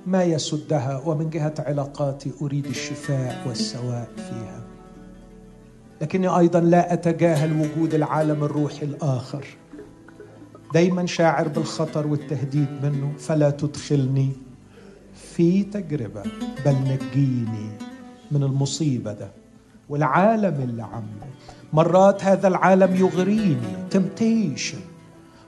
ما 0.06 0.24
يسدها 0.24 1.02
ومن 1.06 1.30
جهة 1.30 1.54
علاقاتي 1.60 2.32
أريد 2.42 2.66
الشفاء 2.66 3.44
والسواء 3.48 4.10
فيها. 4.16 4.62
لكني 6.02 6.28
أيضا 6.28 6.60
لا 6.60 6.94
أتجاهل 6.94 7.62
وجود 7.62 7.94
العالم 7.94 8.44
الروحي 8.44 8.86
الآخر. 8.86 9.46
دايما 10.74 11.06
شاعر 11.06 11.48
بالخطر 11.48 12.08
والتهديد 12.08 12.68
منه 12.84 13.14
فلا 13.20 13.50
تدخلني 13.50 14.30
في 15.34 15.64
تجربة 15.64 16.24
بل 16.66 16.76
نجيني 16.76 17.70
من 18.32 18.44
المصيبة 18.44 19.14
ده. 19.14 19.32
والعالم 19.90 20.62
اللي 20.62 20.84
عامله 20.84 21.28
مرات 21.74 22.24
هذا 22.24 22.48
العالم 22.48 22.96
يغريني 22.96 23.88
تمتيشن 23.92 24.80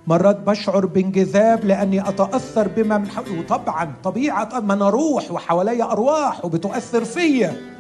مرات 0.08 0.40
بشعر 0.40 0.86
بانجذاب 0.86 1.66
لأني 1.66 2.10
أتأثر 2.10 2.68
بما 2.68 2.98
من 2.98 3.08
حولي. 3.10 3.40
وطبعا 3.40 3.94
طبيعة 4.04 4.60
ما 4.60 4.74
أنا 4.74 4.90
روح 4.90 5.32
وحواليا 5.32 5.92
أرواح 5.92 6.46
وبتؤثر 6.46 7.06
فيا. 7.06 7.79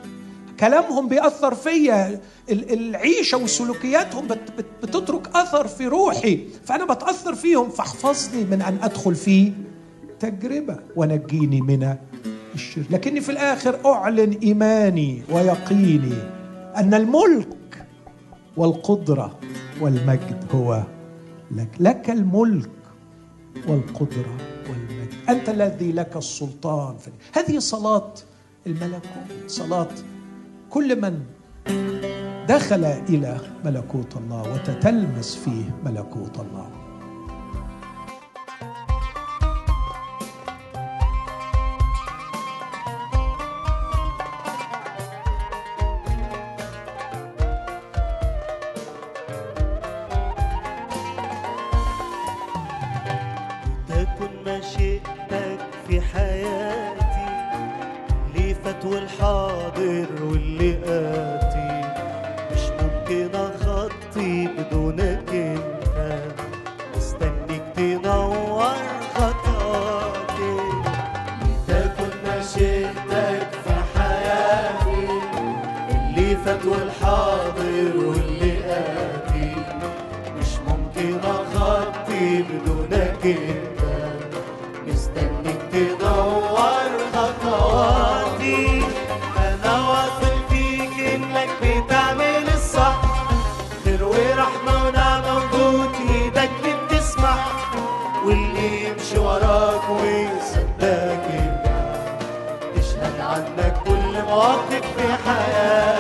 كلامهم 0.59 1.07
بيأثر 1.07 1.55
فيا. 1.55 2.19
ال- 2.49 2.73
العيشة 2.73 3.37
وسلوكياتهم 3.37 4.27
بت- 4.27 4.51
بت- 4.57 4.65
بتترك 4.83 5.35
أثر 5.35 5.67
في 5.67 5.87
روحي. 5.87 6.47
فأنا 6.65 6.85
بتأثر 6.93 7.35
فيهم. 7.35 7.69
فاحفظني 7.69 8.43
من 8.43 8.61
أن 8.61 8.77
أدخل 8.83 9.15
في 9.15 9.53
تجربة 10.19 10.77
ونجيني 10.95 11.61
من 11.61 11.95
الشر. 12.55 12.81
لكني 12.89 13.21
في 13.21 13.31
الآخر 13.31 13.79
أعلن 13.85 14.37
إيماني 14.43 15.23
ويقيني 15.31 16.13
أن 16.77 16.93
الملك 16.93 17.87
والقدرة 18.57 19.39
والمجد 19.81 20.45
هو 20.55 20.83
لك. 21.51 21.69
لك 21.79 22.09
الملك 22.09 22.69
والقدرة 23.67 24.37
والمجد. 24.69 25.13
أنت 25.29 25.49
الذي 25.49 25.91
لك 25.91 26.17
السلطان 26.17 26.97
في 26.97 27.09
هذه 27.33 27.59
صلاة 27.59 28.13
الملكوت 28.67 29.03
صلاة 29.47 29.87
كل 30.69 31.01
من 31.01 31.19
دخل 32.49 32.85
إلى 32.85 33.37
ملكوت 33.65 34.17
الله 34.17 34.53
وتتلمس 34.53 35.35
فيه 35.35 35.65
ملكوت 35.85 36.39
الله. 36.39 36.78
تهدى 83.29 83.99
مستنيك 84.87 85.61
تدور 85.71 86.89
خطواتي. 87.13 88.83
أنا 89.37 89.89
واثق 89.89 90.35
فيك 90.49 90.95
إنك 91.13 91.49
بتعمل 91.61 92.49
الصح. 92.53 93.01
خير 93.85 94.03
ورحمة 94.03 94.85
ونعمة 94.85 95.37
وجود 95.37 95.89
إيدك 96.09 96.51
بتسمح. 96.63 97.45
واللي 98.25 98.85
يمشي 98.85 99.19
وراك 99.19 99.89
ويصدقك. 99.89 101.59
عنك 103.19 103.73
كل 103.85 104.23
مواقف 104.29 104.85
في 104.97 105.07
حياتك. 105.25 105.98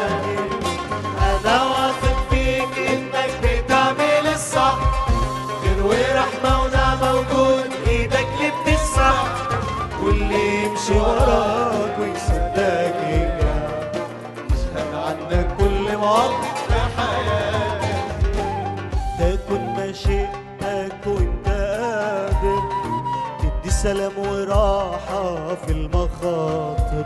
سلام 23.83 24.11
وراحة 24.17 25.55
في 25.55 25.71
المخاطر 25.71 27.05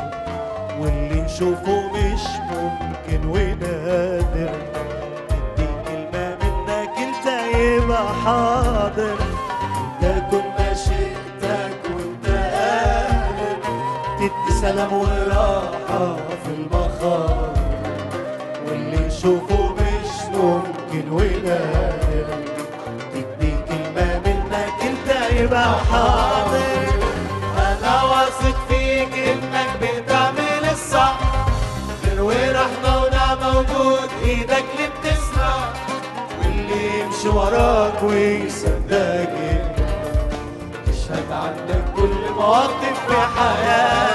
واللي 0.79 1.21
نشوفه 1.21 1.91
مش 1.91 2.21
ممكن 2.51 3.27
ونادر. 3.27 4.51
تدي 5.29 5.67
كلمة 5.87 6.37
منك 6.41 6.89
انت 6.97 7.55
يبقى 7.55 8.07
حاضر. 8.25 9.15
تكن 10.01 10.43
مشيئتك 10.59 11.79
وانت 11.95 12.27
قادر 12.27 13.57
تدي 14.17 14.59
سلام 14.61 14.93
وراحة 14.93 16.15
في 16.15 16.49
المخاطر 16.57 17.53
واللي 18.67 19.07
نشوفه 19.07 19.73
مش 19.73 20.35
ممكن 20.35 21.11
ونادر. 21.11 22.27
تدي 23.13 23.53
كلمة 23.67 24.19
منك 24.25 24.73
انت 24.81 25.31
يبقى 25.39 25.73
حاضر. 25.79 26.32
ويصدقك 38.03 39.33
يشهد 40.87 41.31
عنك 41.31 41.83
كل 41.95 42.31
مواقف 42.35 42.97
في 43.07 43.15
حياتي. 43.37 44.12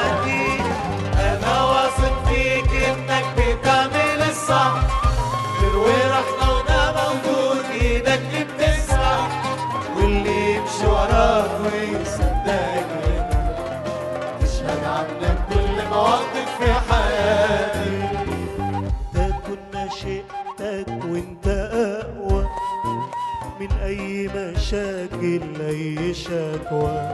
شكوى 26.69 27.09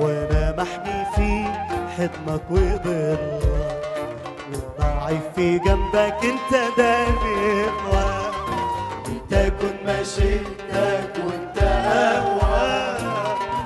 وأنا 0.00 0.54
محمي 0.58 1.04
في 1.16 1.44
حضنك 1.96 2.42
وظلك 2.50 3.40
والضعيف 4.50 5.22
في 5.36 5.58
جنبك 5.58 6.16
انت 6.24 6.76
دايما 6.78 8.30
تكن 9.30 9.74
مشيئتك 9.86 11.12
وانت 11.26 11.58
اقوى 11.86 12.98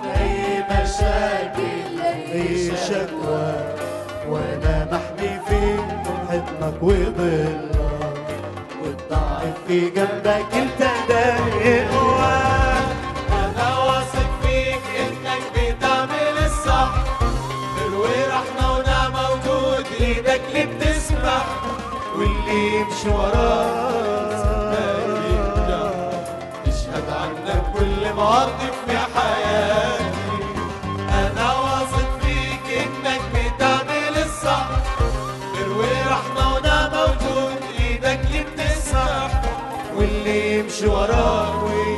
من 0.03 0.11
أي 0.11 0.64
مشاكل 0.71 2.01
أي 2.35 2.77
شكوى. 2.77 3.53
وأنا 4.29 4.85
محمي 4.92 5.40
في 5.49 5.77
حضنك 6.29 6.83
وظلك 6.83 7.71
والضعيف 8.83 9.55
في 9.68 9.90
جنبك 9.90 10.47
انت 10.55 10.90
دايما 11.09 12.47
يمشي 22.59 23.09
وراك. 23.09 23.88
يشهد 26.66 27.09
عنك 27.11 27.62
كل 27.79 28.12
مواقف 28.14 28.75
في 28.87 28.97
حياتي. 28.99 30.42
أنا 31.11 31.47
واثق 31.55 32.09
فيك 32.21 32.66
إنك 32.79 33.21
بتعمل 33.35 34.14
الصح. 34.27 34.68
خير 35.55 35.68
ورحمة 35.79 36.44
ونعمة 36.55 37.03
وجود 37.03 37.61
إيدك 37.79 38.21
اللي 38.27 38.42
بتسمح. 38.44 39.31
واللي 39.97 40.59
يمشي 40.59 40.87
وراك 40.87 41.55
ويصدقك 41.62 41.97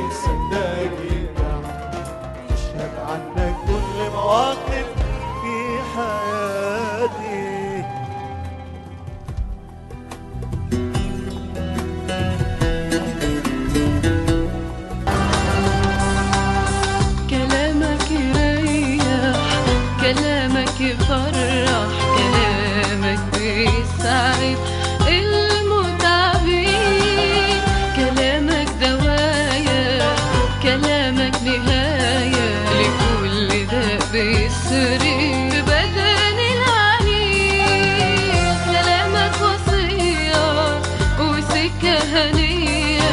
وصية 39.41 40.81
وسكة 41.19 41.97
هنية. 42.13 43.11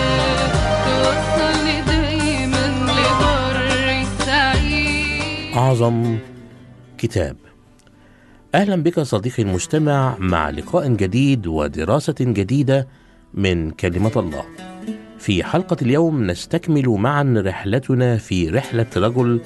توصلني 0.85 1.83
دايما 1.87 2.67
لبر 2.99 3.57
السعيد. 4.01 5.57
أعظم 5.57 6.19
كتاب. 6.99 7.37
أهلا 8.55 8.83
بك 8.83 9.01
صديقي 9.01 9.43
المجتمع 9.43 10.17
مع 10.19 10.51
لقاء 10.51 10.89
جديد 10.89 11.47
ودراسة 11.47 12.15
جديدة 12.21 12.89
من 13.35 13.71
كلمة 13.71 14.13
الله. 14.17 14.45
في 15.19 15.45
حلقة 15.45 15.77
اليوم 15.83 16.27
نستكمل 16.27 16.89
معا 16.89 17.35
رحلتنا 17.47 18.17
في 18.17 18.49
رحلة 18.49 18.87
رجل 18.97 19.41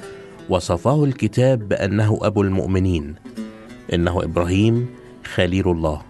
وصفه 0.48 1.04
الكتاب 1.04 1.68
بأنه 1.68 2.18
أبو 2.22 2.42
المؤمنين. 2.42 3.14
إنه 3.94 4.24
إبراهيم 4.24 4.86
خليل 5.34 5.70
الله. 5.70 6.02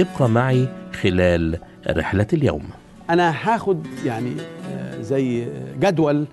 ابقى 0.00 0.28
معي 0.28 0.68
خلال 1.02 1.58
رحلة 1.90 2.26
اليوم. 2.32 2.62
أنا 3.10 3.30
هاخد 3.30 3.86
يعني 4.04 4.32
آه، 4.70 5.00
زي 5.02 5.46
جدول 5.80 6.26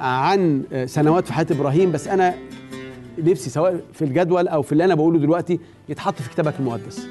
عن 0.00 0.62
آه، 0.72 0.86
سنوات 0.86 1.26
في 1.26 1.32
حياة 1.32 1.46
إبراهيم 1.50 1.92
بس 1.92 2.08
أنا 2.08 2.34
نفسي 3.18 3.50
سواء 3.50 3.80
في 3.92 4.04
الجدول 4.04 4.48
أو 4.48 4.62
في 4.62 4.72
اللي 4.72 4.84
أنا 4.84 4.94
بقوله 4.94 5.18
دلوقتي 5.18 5.60
يتحط 5.88 6.14
في 6.22 6.30
كتابك 6.30 6.54
المقدس. 6.60 7.06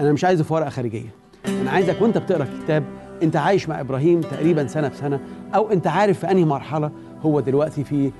أنا 0.00 0.12
مش 0.12 0.24
عايزه 0.24 0.44
في 0.44 0.54
ورقة 0.54 0.70
خارجية. 0.70 1.08
أنا 1.46 1.70
عايزك 1.70 2.02
وأنت 2.02 2.18
بتقرأ 2.18 2.42
الكتاب 2.44 2.84
أنت 3.22 3.36
عايش 3.36 3.68
مع 3.68 3.80
إبراهيم 3.80 4.20
تقريبا 4.20 4.66
سنة 4.66 4.88
بسنه 4.88 5.20
أو 5.54 5.72
أنت 5.72 5.86
عارف 5.86 6.18
في 6.18 6.30
أنهي 6.30 6.44
مرحلة 6.44 6.90
هو 7.22 7.40
دلوقتي 7.40 7.84
في 7.84 8.06
آه، 8.06 8.10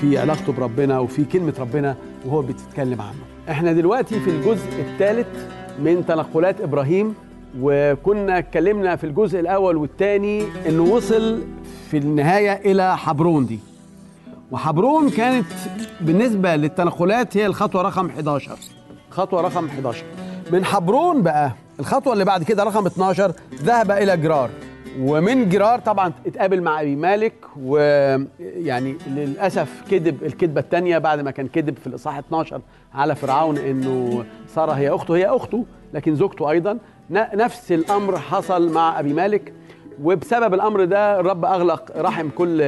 في 0.00 0.18
علاقته 0.18 0.52
بربنا 0.52 0.98
وفي 0.98 1.24
كلمة 1.24 1.54
ربنا 1.58 1.96
وهو 2.26 2.42
بتتكلم 2.42 3.00
عنه. 3.00 3.18
إحنا 3.50 3.72
دلوقتي 3.72 4.20
في 4.20 4.30
الجزء 4.30 4.66
الثالث 4.78 5.26
من 5.82 6.04
تنقلات 6.06 6.60
إبراهيم 6.60 7.14
وكنا 7.60 8.38
اتكلمنا 8.38 8.96
في 8.96 9.04
الجزء 9.04 9.40
الأول 9.40 9.76
والثاني 9.76 10.42
إنه 10.68 10.82
وصل 10.82 11.42
في 11.90 11.96
النهاية 11.96 12.52
إلى 12.72 12.96
حبرون 12.98 13.46
دي. 13.46 13.58
وحبرون 14.50 15.10
كانت 15.10 15.46
بالنسبة 16.00 16.56
للتنقلات 16.56 17.36
هي 17.36 17.46
الخطوة 17.46 17.82
رقم 17.82 18.06
11 18.06 18.56
خطوة 19.10 19.40
رقم 19.40 19.66
11 19.66 20.04
من 20.52 20.64
حبرون 20.64 21.22
بقى 21.22 21.52
الخطوة 21.80 22.12
اللي 22.12 22.24
بعد 22.24 22.42
كده 22.42 22.64
رقم 22.64 22.86
12 22.86 23.32
ذهب 23.62 23.90
إلى 23.90 24.16
جرار. 24.16 24.50
ومن 25.00 25.48
جرار 25.48 25.78
طبعا 25.78 26.12
اتقابل 26.26 26.60
مع 26.62 26.80
أبي 26.80 26.96
مالك 26.96 27.34
ويعني 27.62 28.96
للأسف 29.06 29.82
كذب 29.90 30.22
الكذبة 30.24 30.60
الثانية 30.60 30.98
بعد 30.98 31.20
ما 31.20 31.30
كان 31.30 31.48
كذب 31.48 31.76
في 31.78 31.86
الإصحاح 31.86 32.18
12 32.18 32.60
على 32.94 33.14
فرعون 33.14 33.58
إنه 33.58 34.24
ساره 34.48 34.72
هي 34.72 34.90
أخته 34.90 35.16
هي 35.16 35.26
أخته 35.26 35.64
لكن 35.94 36.14
زوجته 36.14 36.50
أيضا. 36.50 36.78
نفس 37.10 37.72
الأمر 37.72 38.18
حصل 38.18 38.72
مع 38.72 39.00
أبي 39.00 39.12
مالك 39.12 39.52
وبسبب 40.02 40.54
الأمر 40.54 40.84
ده 40.84 41.20
الرب 41.20 41.44
أغلق 41.44 41.92
رحم 41.96 42.28
كل 42.28 42.58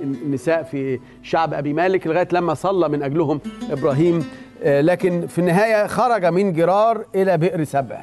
النساء 0.00 0.62
في 0.62 1.00
شعب 1.22 1.54
أبي 1.54 1.72
مالك 1.72 2.06
لغاية 2.06 2.28
لما 2.32 2.54
صلى 2.54 2.88
من 2.88 3.02
أجلهم 3.02 3.40
إبراهيم. 3.70 4.24
آه، 4.62 4.80
لكن 4.80 5.26
في 5.26 5.38
النهاية 5.38 5.86
خرج 5.86 6.24
من 6.26 6.52
جرار 6.52 7.04
إلى 7.14 7.36
بئر 7.38 7.64
سبع. 7.64 8.00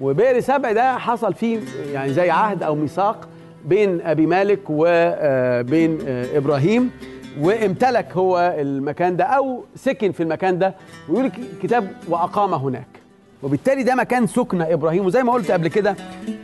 وبئر 0.00 0.40
سبع 0.40 0.72
ده 0.72 0.98
حصل 0.98 1.34
فيه 1.34 1.58
يعني 1.92 2.12
زي 2.12 2.30
عهد 2.30 2.62
أو 2.62 2.74
ميثاق 2.74 3.28
بين 3.64 4.00
أبي 4.00 4.26
مالك 4.26 4.60
وبين 4.68 5.98
إبراهيم 6.34 6.90
وامتلك 7.40 8.12
هو 8.12 8.54
المكان 8.58 9.16
ده 9.16 9.24
أو 9.24 9.64
سكن 9.76 10.12
في 10.12 10.22
المكان 10.22 10.58
ده 10.58 10.74
ويقول 11.08 11.30
الكتاب 11.54 11.90
وأقام 12.08 12.54
هناك. 12.54 12.86
وبالتالي 13.42 13.82
ده 13.82 13.94
مكان 13.94 14.26
سكن 14.26 14.62
إبراهيم. 14.62 15.06
وزي 15.06 15.22
ما 15.22 15.32
قلت 15.32 15.50
قبل 15.50 15.68
كده 15.68 15.96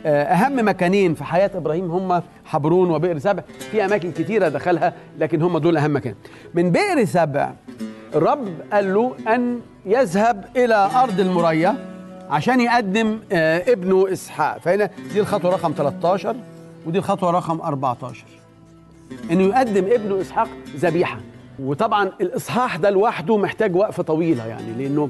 آه، 0.05 0.23
أهم 0.23 0.67
مكانين 0.67 1.13
في 1.13 1.23
حياة 1.23 1.51
إبراهيم 1.55 1.91
هم 1.91 2.21
حبرون 2.45 2.89
وبئر 2.91 3.17
سبع. 3.19 3.43
في 3.71 3.85
أماكن 3.85 4.11
كتيرة 4.11 4.47
دخلها 4.47 4.93
لكن 5.19 5.41
هم 5.41 5.57
دول 5.57 5.77
أهم 5.77 5.95
مكان. 5.95 6.15
من 6.53 6.71
بئر 6.71 7.05
سبع 7.05 7.51
الرب 8.15 8.47
قال 8.73 8.93
له 8.93 9.15
أن 9.27 9.59
يذهب 9.85 10.45
إلى 10.57 10.89
أرض 10.95 11.19
المريا. 11.19 11.90
عشان 12.31 12.59
يقدم 12.61 13.19
آه، 13.31 13.71
ابنه 13.71 14.11
إسحاق. 14.11 14.57
فهنا 14.57 14.89
دي 15.13 15.19
الخطوة 15.19 15.51
رقم 15.51 15.73
13 15.77 16.35
ودي 16.85 16.97
الخطوة 16.97 17.31
رقم 17.31 17.61
14 17.61 18.25
إنه 19.31 19.43
يقدم 19.43 19.85
ابنه 19.91 20.21
إسحاق 20.21 20.47
ذبيحة. 20.75 21.19
وطبعا 21.59 22.11
الإصحاح 22.21 22.75
ده 22.77 22.89
لوحده 22.89 23.37
محتاج 23.37 23.75
وقفه 23.75 24.03
طويله 24.03 24.45
يعني 24.45 24.73
لأنه 24.77 25.09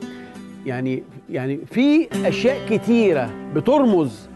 يعني 0.65 1.03
يعني 1.29 1.59
في 1.71 2.07
أشياء 2.27 2.57
كتيرة 2.69 3.29
بترمز 3.55 4.29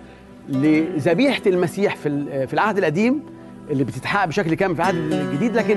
لذبيحة 0.50 1.42
المسيح 1.48 1.96
في 1.96 2.48
في 2.48 2.54
العهد 2.54 2.78
القديم 2.78 3.24
اللي 3.72 3.84
بتتحقق 3.84 4.26
بشكل 4.26 4.54
كامل 4.54 4.76
في 4.76 4.82
العهد 4.82 4.96
الجديد. 4.96 5.56
لكن 5.56 5.76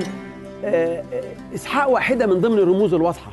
آه، 0.65 1.03
آه، 1.13 1.23
إسحاق 1.55 1.89
واحدة 1.89 2.27
من 2.27 2.41
ضمن 2.41 2.57
الرموز 2.57 2.93
الواضحه 2.93 3.31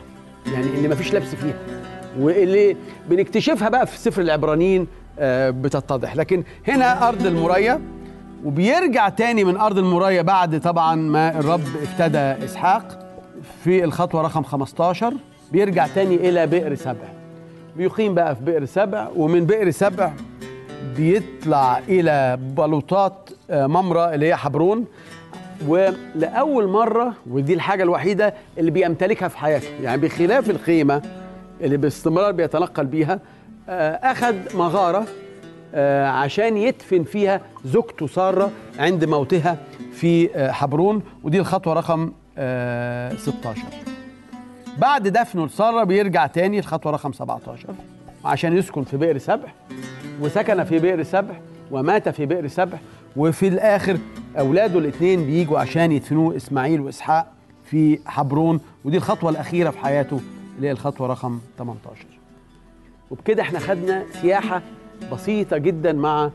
يعني 0.52 0.66
اللي 0.66 0.88
ما 0.88 0.94
فيش 0.94 1.14
لبس 1.14 1.34
فيها. 1.34 1.85
واللي 2.20 2.76
بنكتشفها 3.08 3.68
بقى 3.68 3.86
في 3.86 3.98
سفر 3.98 4.22
العبرانيين 4.22 4.86
آه، 5.18 5.50
بتتضح. 5.50 6.16
لكن 6.16 6.42
هنا 6.68 7.08
أرض 7.08 7.26
المريا 7.26 7.80
وبيرجع 8.44 9.08
تاني 9.08 9.44
من 9.44 9.56
أرض 9.56 9.78
المريا 9.78 10.22
بعد 10.22 10.60
طبعا 10.60 10.94
ما 10.94 11.38
الرب 11.38 11.60
افتدى 11.82 12.18
إسحاق 12.18 12.98
في 13.64 13.84
الخطوة 13.84 14.22
رقم 14.22 14.42
15 14.42 15.14
بيرجع 15.52 15.86
تاني 15.86 16.14
إلى 16.28 16.46
بئر 16.46 16.74
سبع. 16.74 17.08
بيقيم 17.76 18.14
بقى 18.14 18.36
في 18.36 18.42
بئر 18.44 18.64
سبع 18.64 19.08
ومن 19.16 19.46
بئر 19.46 19.70
سبع 19.70 20.12
بيطلع 20.96 21.78
إلى 21.88 22.38
بلوطات 22.56 23.30
آه، 23.50 23.66
ممرة 23.66 24.14
اللي 24.14 24.26
هي 24.26 24.36
حبرون. 24.36 24.84
ولأول 25.68 26.68
مرة 26.68 27.12
ودي 27.30 27.54
الحاجة 27.54 27.82
الوحيدة 27.82 28.34
اللي 28.58 28.70
بيمتلكها 28.70 29.28
في 29.28 29.38
حياته 29.38 29.68
يعني 29.82 30.00
بخلاف 30.00 30.50
الخيمة 30.50 31.02
اللي 31.60 31.76
باستمرار 31.76 32.32
بيتنقل 32.32 32.86
بيها 32.86 33.20
آه، 33.68 33.92
أخذ 33.92 34.56
مغارة 34.56 35.06
آه، 35.74 36.06
عشان 36.06 36.56
يدفن 36.56 37.04
فيها 37.04 37.40
زوجته 37.64 38.06
سارة 38.06 38.50
عند 38.78 39.04
موتها 39.04 39.56
في 39.92 40.36
آه، 40.36 40.50
حبرون 40.50 41.02
ودي 41.24 41.38
الخطوة 41.38 41.74
رقم 41.74 42.12
آه، 42.38 43.14
16 43.14 43.62
بعد 44.78 45.08
دفنه 45.08 45.46
لسارة 45.46 45.84
بيرجع 45.84 46.26
تاني 46.26 46.58
الخطوه 46.58 46.92
رقم 46.92 47.12
17 47.12 47.68
عشان 48.24 48.56
يسكن 48.56 48.84
في 48.84 48.96
بئر 48.96 49.18
سبع 49.18 49.48
وسكن 50.20 50.64
في 50.64 50.78
بئر 50.78 51.02
سبع 51.02 51.34
ومات 51.70 52.08
في 52.08 52.26
بئر 52.26 52.48
سبع 52.48 52.78
وفي 53.16 53.48
الآخر 53.48 53.98
أولاده 54.38 54.78
الاثنين 54.78 55.26
بيجوا 55.26 55.58
عشان 55.58 55.92
يدفنوه 55.92 56.36
إسماعيل 56.36 56.80
وإسحاق 56.80 57.32
في 57.64 57.98
حبرون 58.06 58.60
ودي 58.84 58.96
الخطوة 58.96 59.30
الأخيرة 59.30 59.70
في 59.70 59.78
حياته. 59.78 60.20
اللي 60.56 60.66
هي 60.68 60.72
الخطوة 60.72 61.06
رقم 61.06 61.38
18 61.58 62.06
وبكده 63.10 63.42
إحنا 63.42 63.58
خدنا 63.58 64.04
سياحة 64.22 64.62
بسيطة 65.12 65.56
جدا 65.58 65.92
مع 65.92 66.30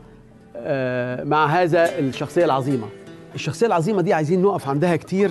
آه، 0.56 1.24
مع 1.24 1.46
هذا 1.46 1.98
الشخصية 1.98 2.44
العظيمة. 2.44 2.86
الشخصية 3.34 3.66
العظيمة 3.66 4.02
دي 4.02 4.12
عايزين 4.14 4.42
نقف 4.42 4.68
عندها 4.68 4.96
كتير 4.96 5.30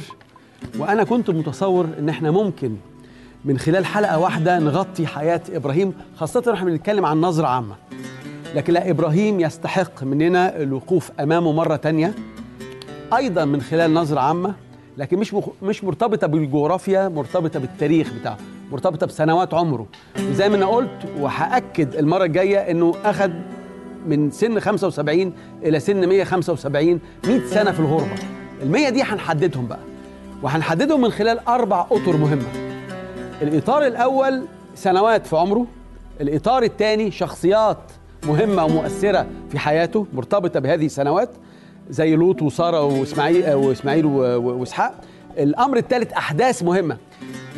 وأنا 0.79 1.03
كنت 1.03 1.29
متصور 1.29 1.87
إن 1.99 2.09
إحنا 2.09 2.31
ممكن 2.31 2.75
من 3.45 3.57
خلال 3.57 3.85
حلقة 3.85 4.19
واحدة 4.19 4.59
نغطي 4.59 5.07
حياة 5.07 5.41
إبراهيم 5.53 5.93
خاصة 6.15 6.53
إحنا 6.53 6.69
بنتكلم 6.69 7.05
عن 7.05 7.21
نظرة 7.21 7.47
عامة. 7.47 7.75
لكن 8.55 8.73
لا 8.73 8.89
إبراهيم 8.89 9.39
يستحق 9.39 10.03
مننا 10.03 10.61
الوقوف 10.61 11.11
أمامه 11.19 11.51
مرة 11.51 11.75
تانية 11.75 12.13
أيضا 13.15 13.45
من 13.45 13.61
خلال 13.61 13.93
نظرة 13.93 14.19
عامة 14.19 14.53
لكن 14.97 15.17
مش. 15.19 15.35
مش 15.63 15.83
مرتبطة 15.83 16.27
بالجغرافيا 16.27 17.07
مرتبطة 17.07 17.59
بالتاريخ 17.59 18.13
بتاعه. 18.13 18.37
مرتبطة 18.71 19.07
بسنوات 19.07 19.53
عمره. 19.53 19.85
وزي 20.29 20.49
ما 20.49 20.55
أنا 20.55 20.65
قلت 20.65 21.05
وهأكد 21.19 21.95
المرة 21.95 22.23
الجاية 22.23 22.57
إنه 22.71 22.93
اخذ 23.05 23.31
من 24.07 24.31
سن 24.31 24.59
75 24.59 25.33
إلى 25.63 25.79
سن 25.79 26.07
175 26.09 26.99
100 27.27 27.39
سنة 27.45 27.71
في 27.71 27.79
الغربة. 27.79 28.15
ال 28.63 28.71
100 28.71 28.89
دي 28.89 29.03
هنحددهم 29.03 29.67
بقى. 29.67 29.79
وهنحددهم 30.43 31.01
من 31.01 31.09
خلال 31.09 31.47
أربع 31.47 31.85
أطر 31.91 32.17
مهمة. 32.17 32.47
الإطار 33.41 33.85
الأول 33.87 34.43
سنوات 34.75 35.27
في 35.27 35.35
عمره. 35.37 35.65
الإطار 36.21 36.63
الثاني 36.63 37.11
شخصيات 37.11 37.77
مهمة 38.27 38.65
ومؤثرة 38.65 39.25
في 39.51 39.59
حياته 39.59 40.05
مرتبطة 40.13 40.59
بهذه 40.59 40.85
السنوات 40.85 41.29
زي 41.89 42.15
لوط 42.15 42.41
وسارة 42.41 42.83
وإسماعيل 42.83 43.53
وإسماعيل 43.53 44.05
و- 44.05 44.09
و- 44.37 44.59
وإسحاق. 44.59 44.93
الأمر 45.37 45.77
الثالث 45.77 46.13
أحداث 46.13 46.63
مهمة. 46.63 46.97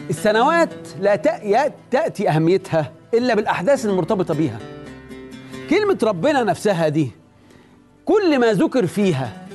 السنوات 0.10 0.70
لا 1.02 1.16
تأ- 1.16 1.72
تأتي 1.92 2.30
أهميتها 2.30 2.92
إلا 3.14 3.36
بالأحداث 3.36 3.86
المرتبطة 3.86 4.34
بيها. 4.34 4.60
كلمة 5.70 5.98
ربنا 6.04 6.44
نفسها 6.44 6.88
دي 6.90 7.12
كل 8.06 8.40
ما 8.40 8.54
ذكر 8.54 8.88
فيها 8.88 9.48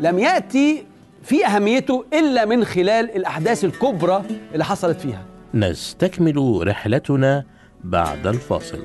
لم 0.00 0.18
يأتي 0.18 0.84
في 1.22 1.46
أهميته 1.46 2.04
إلا 2.12 2.44
من 2.44 2.64
خلال 2.64 3.16
الأحداث 3.16 3.64
الكبرى 3.64 4.22
اللي 4.52 4.64
حصلت 4.64 5.00
فيها. 5.00 5.22
نستكمل 5.54 6.62
رحلتنا 6.68 7.44
بعد 7.84 8.26
الفاصل. 8.26 8.78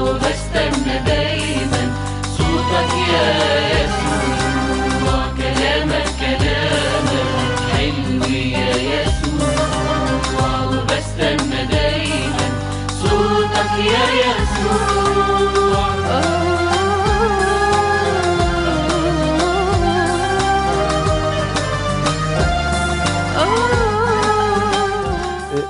وبستنى 0.00 0.98
دايما 1.06 1.92
صوتك 2.38 2.92
يا 3.12 3.65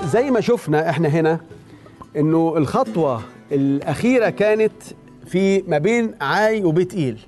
زي 0.05 0.31
ما 0.31 0.41
شفنا 0.41 0.91
إحنا 0.91 1.09
هنا 1.09 1.41
انه 2.17 2.55
الخطوة 2.57 3.23
الأخيرة 3.53 4.29
كانت 4.31 4.73
في 5.27 5.63
ما 5.69 5.79
بين 5.79 6.15
عاي 6.21 6.65
وبيت 6.65 6.95
إيل. 6.95 7.19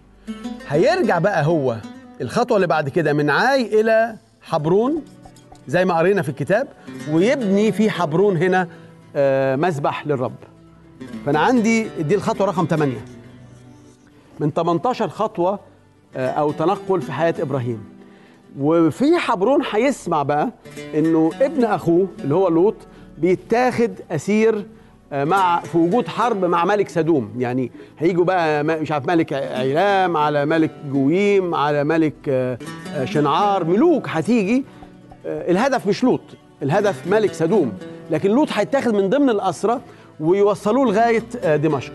هيرجع 0.69 1.19
بقى 1.19 1.47
هو 1.47 1.77
الخطوة 2.21 2.57
اللي 2.57 2.67
بعد 2.67 2.89
كده 2.89 3.13
من 3.13 3.31
عاي 3.31 3.81
إلى 3.81 4.17
حبرون 4.43 5.03
زي 5.69 5.85
ما 5.85 5.99
قرينا 5.99 6.23
في 6.23 6.29
الكتاب 6.29 6.69
ويبني 7.11 7.73
في 7.73 7.91
حبرون 7.91 8.37
هنا 8.37 8.69
آه، 9.17 9.57
مذبح 9.57 10.07
للرب. 10.07 10.35
فأنا 11.29 11.39
عندي 11.41 11.89
دي 12.01 12.15
الخطوة 12.15 12.47
رقم 12.47 12.67
8 12.71 12.95
من 14.41 14.51
18 14.51 15.09
خطوة 15.09 15.59
آه، 16.17 16.29
أو 16.31 16.53
تنقل 16.53 17.03
في 17.03 17.13
حياة 17.13 17.35
إبراهيم. 17.41 17.85
وفي 18.59 19.19
حبرون 19.19 19.61
هيسمع 19.71 20.23
بقى 20.23 20.51
إنه 20.95 21.31
ابن 21.41 21.65
أخوه 21.65 22.09
اللي 22.25 22.35
هو 22.35 22.49
لوط 22.49 22.75
بيتاخد 23.19 23.91
أسير 24.11 24.67
آه، 25.13 25.25
مع 25.25 25.61
في 25.61 25.79
وجود 25.79 26.09
حرب 26.09 26.45
مع 26.45 26.65
ملك 26.65 26.89
سدوم. 26.89 27.31
يعني 27.39 27.73
هيجوا 27.99 28.25
بقى 28.25 28.65
مش 28.65 28.93
عارف 28.93 29.07
ملك 29.07 29.33
عيلام 29.33 30.17
على 30.17 30.47
ملك 30.47 30.71
جويم 30.93 31.55
على 31.55 31.85
ملك 31.85 32.15
آه، 32.29 32.59
شنعار. 33.05 33.65
ملوك 33.65 34.09
هتيجي 34.09 34.65
الهدف 35.27 35.87
مش 35.87 36.05
لوط 36.05 36.21
الهدف 36.63 37.07
ملك 37.07 37.33
سدوم. 37.33 37.73
لكن 38.11 38.31
لوط 38.31 38.49
هيتاخد 38.53 38.95
من 38.95 39.09
ضمن 39.11 39.31
الأسرة 39.31 39.81
ويوصلوه 40.21 40.87
لغاية 40.87 41.25
آه، 41.43 41.57
دمشق. 41.57 41.93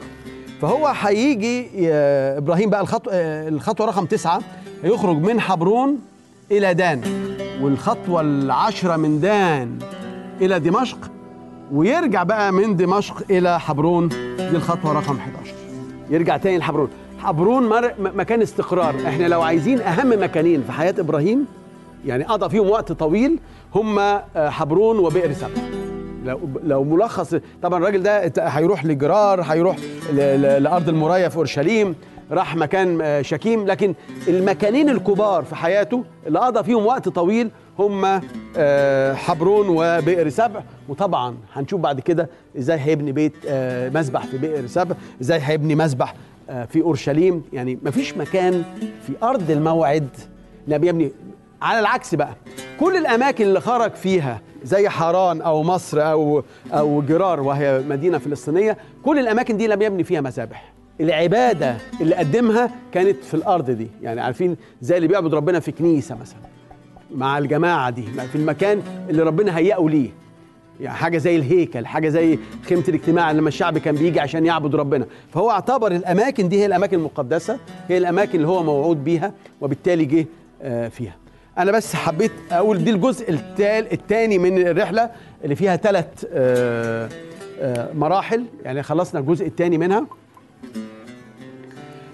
فهو 0.62 0.88
هيجي 0.88 1.68
آه، 1.88 2.38
إبراهيم 2.38 2.70
بقى 2.70 2.82
الخطوة, 2.82 3.14
الخطوة 3.48 3.88
رقم 3.88 4.06
تسعة 4.06 4.42
هيخرج 4.84 5.18
من 5.18 5.40
حبرون 5.40 6.00
إلى 6.52 6.74
دان. 6.74 7.02
والخطوة 7.62 8.22
العشرة 8.22 8.96
من 8.96 9.20
دان 9.20 9.80
إلى 10.42 10.60
دمشق 10.60 10.98
ويرجع 11.72 12.24
بقى 12.24 12.52
من 12.54 12.76
دمشق 12.76 13.24
إلى 13.30 13.60
حبرون. 13.60 14.08
دي 14.38 14.50
الخطوة 14.50 14.94
رقم 14.94 15.16
11 15.18 15.54
يرجع 16.10 16.38
تاني 16.38 16.58
لحبرون. 16.58 16.90
حبرون 17.20 17.70
مكان 18.00 18.42
استقرار. 18.42 18.96
إحنا 19.08 19.28
لو 19.28 19.42
عايزين 19.42 19.82
أهم 19.82 20.24
مكانين 20.24 20.64
في 20.64 20.72
حياة 20.72 20.96
إبراهيم 21.00 21.46
يعني 22.06 22.24
قضى 22.24 22.50
فيهم 22.50 22.70
وقت 22.70 22.92
طويل 22.92 23.40
هم 23.76 24.00
آه، 24.00 24.22
حبرون 24.36 25.00
وبئر 25.00 25.34
سبع 25.34 25.62
لو 26.24 26.40
لو 26.64 26.84
ملخص 26.84 27.36
طبعا 27.62 27.80
الراجل 27.80 28.04
ده 28.04 28.32
هيروح 28.40 28.86
لجرار 28.86 29.42
هيروح 29.42 29.78
لأرض 30.14 30.90
المرايه 30.90 31.28
في 31.28 31.38
أورشليم 31.38 31.96
راح 32.32 32.56
مكان 32.56 33.02
آه، 33.02 33.22
شكيم. 33.22 33.66
لكن 33.66 33.94
المكانين 34.28 34.90
الكبار 34.90 35.44
في 35.44 35.56
حياته 35.56 36.04
اللي 36.28 36.40
قضى 36.40 36.64
فيهم 36.64 36.86
وقت 36.86 37.10
طويل 37.10 37.52
هم 37.80 38.22
آه، 38.58 39.14
حبرون 39.14 39.68
وبئر 39.70 40.30
سبع. 40.30 40.62
وطبعا 40.90 41.36
هنشوف 41.54 41.82
بعد 41.82 42.00
كده 42.00 42.30
إزاي 42.58 42.80
هيبني 42.80 43.12
بيت 43.12 43.34
آه، 43.48 43.90
مسبح 43.90 44.26
في 44.26 44.38
بئر 44.38 44.68
سبع 44.68 44.96
إزاي 45.22 45.40
هيبني 45.44 45.76
مسبح 45.76 46.16
في 46.70 46.82
أورشليم. 46.82 47.44
يعني 47.54 47.80
مفيش 47.84 48.18
مكان 48.18 48.64
في 49.08 49.14
أرض 49.24 49.52
الموعد 49.52 50.08
لم 50.68 50.84
يبني. 50.84 51.12
على 51.62 51.80
العكس 51.80 52.16
بقى 52.16 52.36
كل 52.80 52.98
الأماكن 52.98 53.46
اللي 53.46 53.62
خرج 53.62 53.92
فيها 53.94 54.42
زي 54.64 54.90
حران 54.90 55.42
أو 55.42 55.64
مصر 55.64 56.12
أو 56.12 56.44
أو 56.74 57.02
جرار 57.02 57.42
وهي 57.42 57.84
مدينة 57.90 58.18
فلسطينية. 58.18 58.78
كل 59.04 59.20
الأماكن 59.20 59.58
دي 59.58 59.68
لم 59.68 59.82
يبني 59.82 60.04
فيها 60.04 60.22
مذابح. 60.22 60.74
العبادة 61.02 61.78
اللي 62.02 62.16
قدمها 62.16 62.72
كانت 62.92 63.24
في 63.24 63.34
الأرض 63.34 63.72
دي. 63.72 63.88
يعني 64.02 64.22
عارفين 64.22 64.58
زي 64.82 64.98
اللي 64.98 65.08
بيعبد 65.08 65.34
ربنا 65.34 65.60
في 65.60 65.72
كنيسة 65.72 66.16
مثلا 66.22 66.40
مع 67.16 67.38
الجماعة 67.38 67.90
دي 67.90 68.04
في 68.04 68.36
المكان 68.36 68.82
اللي 69.10 69.24
ربنا 69.24 69.58
هيئه 69.58 69.90
ليه. 69.90 70.10
يعني 70.82 70.98
حاجة 70.98 71.18
زي 71.18 71.36
الهيكل 71.36 71.86
حاجة 71.86 72.10
زي 72.10 72.40
خيمة 72.66 72.84
الاجتماع 72.88 73.32
لما 73.32 73.48
الشعب 73.48 73.78
كان 73.78 73.96
بيجي 73.96 74.20
عشان 74.20 74.46
يعبد 74.46 74.76
ربنا. 74.76 75.06
فهو 75.34 75.50
اعتبر 75.52 75.92
الأماكن 75.92 76.50
دي 76.50 76.60
هي 76.60 76.66
الأماكن 76.66 76.98
المقدسة 76.98 77.60
هي 77.88 77.98
الأماكن 77.98 78.36
اللي 78.36 78.48
هو 78.48 78.64
موعود 78.64 79.04
بيها 79.04 79.34
وبالتالي 79.62 80.06
جه 80.06 80.26
آه، 80.62 80.88
فيها. 80.88 81.16
أنا 81.58 81.72
بس 81.72 81.96
حبيت 81.96 82.32
أقول 82.52 82.84
دي 82.84 82.92
الجزء 82.92 83.40
الثاني 83.60 84.38
من 84.38 84.68
الرحلة 84.68 85.10
اللي 85.44 85.56
فيها 85.56 85.76
ثلاث 85.76 86.26
مراحل. 87.96 88.46
يعني 88.64 88.84
خلصنا 88.84 89.20
الجزء 89.20 89.48
الثاني 89.48 89.78
منها. 89.78 90.06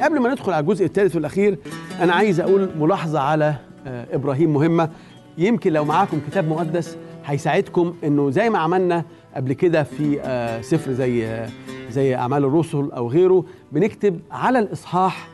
قبل 0.01 0.19
ما 0.19 0.29
ندخل 0.29 0.51
على 0.53 0.61
الجزء 0.63 0.85
الثالث 0.85 1.15
والأخير 1.15 1.57
أنا 2.01 2.13
عايز 2.13 2.39
أقول 2.39 2.69
ملاحظة 2.79 3.19
على 3.19 3.55
آه، 3.87 4.07
إبراهيم 4.11 4.53
مهمة. 4.53 4.89
يمكن 5.37 5.73
لو 5.73 5.85
معاكم 5.85 6.21
كتاب 6.27 6.47
مقدس 6.47 6.97
هيساعدكم 7.25 7.93
إنه 8.03 8.29
زي 8.29 8.49
ما 8.49 8.59
عملنا 8.59 9.03
قبل 9.35 9.53
كده 9.53 9.83
في 9.83 10.21
آه، 10.21 10.61
سفر 10.61 10.91
زي 10.91 11.25
آه، 11.27 11.49
زي 11.91 12.15
أعمال 12.15 12.43
الرسل 12.45 12.89
أو 12.91 13.07
غيره 13.09 13.45
بنكتب 13.71 14.19
على 14.31 14.59
الإصحاح 14.59 15.27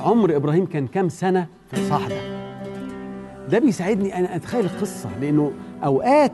عمر 0.00 0.36
إبراهيم 0.36 0.66
كان 0.66 0.86
كام 0.86 1.08
سنة 1.08 1.46
في 1.70 1.78
الإصحاح 1.78 2.08
ده. 2.08 2.39
ده 3.50 3.58
بيساعدني 3.58 4.18
أنا 4.18 4.36
أتخيل 4.36 4.64
القصة 4.64 5.08
لأنه 5.20 5.52
أوقات 5.84 6.32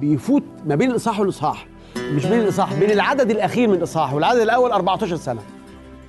بيفوت 0.00 0.42
ما 0.66 0.74
بين 0.74 0.90
الإصحاح 0.90 1.20
والإصحاح 1.20 1.66
مش 1.96 2.26
بين 2.26 2.40
الإصحاح 2.40 2.74
بين 2.74 2.90
العدد 2.90 3.30
الأخير 3.30 3.68
من 3.68 3.74
الإصحاح 3.74 4.14
والعدد 4.14 4.40
الأول 4.40 4.72
14 4.72 5.16
سنة. 5.16 5.40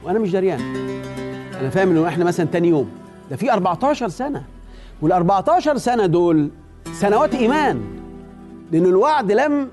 وأنا 0.04 0.20
مش 0.20 0.32
دريان. 0.32 0.60
أنا 1.60 1.70
فاهم 1.70 1.90
إنه 1.90 2.08
إحنا 2.08 2.26
مثلا 2.26 2.46
تاني 2.46 2.68
يوم. 2.68 2.90
ده 3.30 3.36
في 3.36 3.54
14 3.54 4.08
سنة. 4.08 4.44
وال 5.02 5.12
14 5.12 5.78
سنة 5.78 6.06
دول 6.06 6.50
سنوات 6.94 7.36
إيمان. 7.36 7.82
لأن 8.72 8.86
الوعد 8.86 9.32
لم 9.32 9.68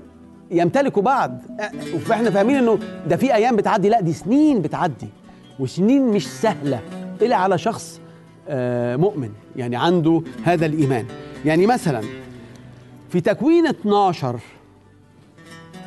يمتلكه 0.51 1.01
بعد. 1.01 1.41
أه، 1.59 1.97
فإحنا 1.97 2.29
فاهمين 2.29 2.55
إنه 2.55 2.79
ده 3.07 3.15
في 3.15 3.35
أيام 3.35 3.55
بتعدي. 3.55 3.89
لا 3.89 4.01
دي 4.01 4.13
سنين 4.13 4.61
بتعدي. 4.61 5.07
وسنين 5.59 6.07
مش 6.07 6.27
سهلة. 6.27 6.79
إلا 7.21 7.35
على 7.35 7.57
شخص 7.57 8.01
آه، 8.47 8.95
مؤمن. 8.95 9.29
يعني 9.55 9.75
عنده 9.75 10.21
هذا 10.43 10.65
الإيمان. 10.65 11.05
يعني 11.45 11.65
مثلا 11.67 12.01
في 13.09 13.21
تكوين 13.21 13.67
12 13.67 14.39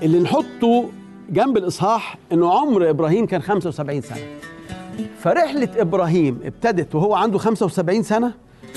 اللي 0.03 0.21
نحطه 0.21 0.89
جنب 1.31 1.57
الإصحاح 1.57 2.19
إنه 2.33 2.59
عمر 2.59 2.91
إبراهيم 2.91 3.27
كان 3.27 3.43
75 3.43 4.01
سنة. 4.01 4.21
فرحلة 5.19 5.69
إبراهيم 5.77 6.41
ابتدت 6.45 6.95
وهو 6.95 7.15
عنده 7.15 7.39
75 7.39 8.03
سنة 8.03 8.33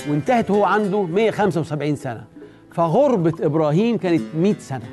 وانتهت 0.08 0.50
وهو 0.50 0.64
عنده 0.64 1.02
175 1.02 1.96
سنة. 1.96 2.24
فغربة 2.72 3.32
إبراهيم 3.40 3.98
كانت 3.98 4.22
100 4.36 4.54
سنة. 4.58 4.90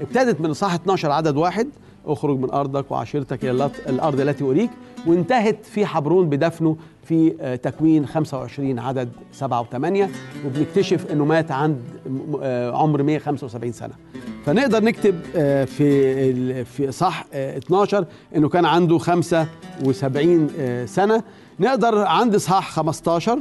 ابتدت 0.00 0.40
من 0.40 0.50
إصحاح 0.50 0.74
12 0.74 1.10
عدد 1.10 1.36
واحد. 1.36 1.68
اخرج 2.06 2.38
من 2.38 2.50
ارضك 2.50 2.90
وعشيرتك 2.90 3.44
إلى 3.44 3.50
اللط- 3.50 3.88
الأرض 3.88 4.20
التي 4.20 4.44
اريك. 4.44 4.70
وانتهت 5.06 5.66
في 5.66 5.86
حبرون 5.86 6.28
بدفنه 6.28 6.76
في 7.02 7.34
آه، 7.40 7.56
تكوين 7.56 8.06
25 8.06 8.78
عدد 8.78 9.08
7 9.32 9.62
و8 9.64 10.08
وبنكتشف 10.46 11.06
انه 11.12 11.24
مات 11.24 11.50
عند 11.50 11.78
آه، 12.42 12.70
عمر 12.76 13.02
175 13.02 13.72
سنة. 13.72 13.92
فنقدر 14.46 14.84
نكتب 14.84 15.20
آه، 15.36 15.64
في 15.64 16.64
في 16.64 16.92
صح 16.92 17.24
12 17.34 18.04
انه 18.36 18.48
كان 18.48 18.64
عنده 18.64 18.98
75 18.98 20.50
آه، 20.58 20.84
سنة. 20.86 21.22
نقدر 21.60 21.98
عند 21.98 22.34
اصحاح 22.34 22.70
15 22.70 23.38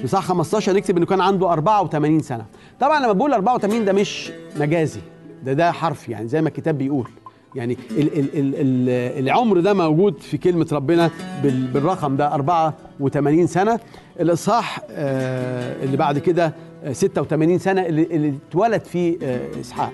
في 0.00 0.06
صح 0.06 0.22
15 0.24 0.72
نكتب 0.72 0.96
انه 0.96 1.06
كان 1.06 1.20
عنده 1.20 1.52
84 1.52 2.20
سنة. 2.20 2.44
طبعا 2.80 3.00
لما 3.00 3.12
بقول 3.12 3.32
84 3.32 3.84
ده 3.84 3.92
مش 3.92 4.32
مجازي. 4.60 5.00
ده 5.44 5.52
ده 5.52 5.72
حرف 5.72 6.08
يعني 6.08 6.28
زي 6.28 6.42
ما 6.42 6.48
الكتاب 6.48 6.78
بيقول. 6.78 7.08
يعني 7.54 7.76
ال 7.90 8.18
ال 8.18 8.38
ال 8.38 8.54
ال 8.54 8.88
العمر 9.24 9.60
ده 9.60 9.74
موجود 9.74 10.18
في 10.20 10.38
كلمة 10.38 10.66
ربنا 10.72 11.10
بال 11.42 11.66
بالرقم 11.66 12.16
ده 12.16 12.34
84 12.34 13.46
سنة. 13.46 13.80
الإصحاح 14.20 14.80
آه 14.90 15.84
اللي 15.84 15.96
بعد 15.96 16.18
كده 16.18 16.54
آه، 16.84 16.92
86 16.92 17.58
سنة 17.58 17.86
اللي, 17.86 18.34
اتولد 18.50 18.84
فيه 18.84 19.18
آه 19.22 19.60
إسحاق. 19.60 19.92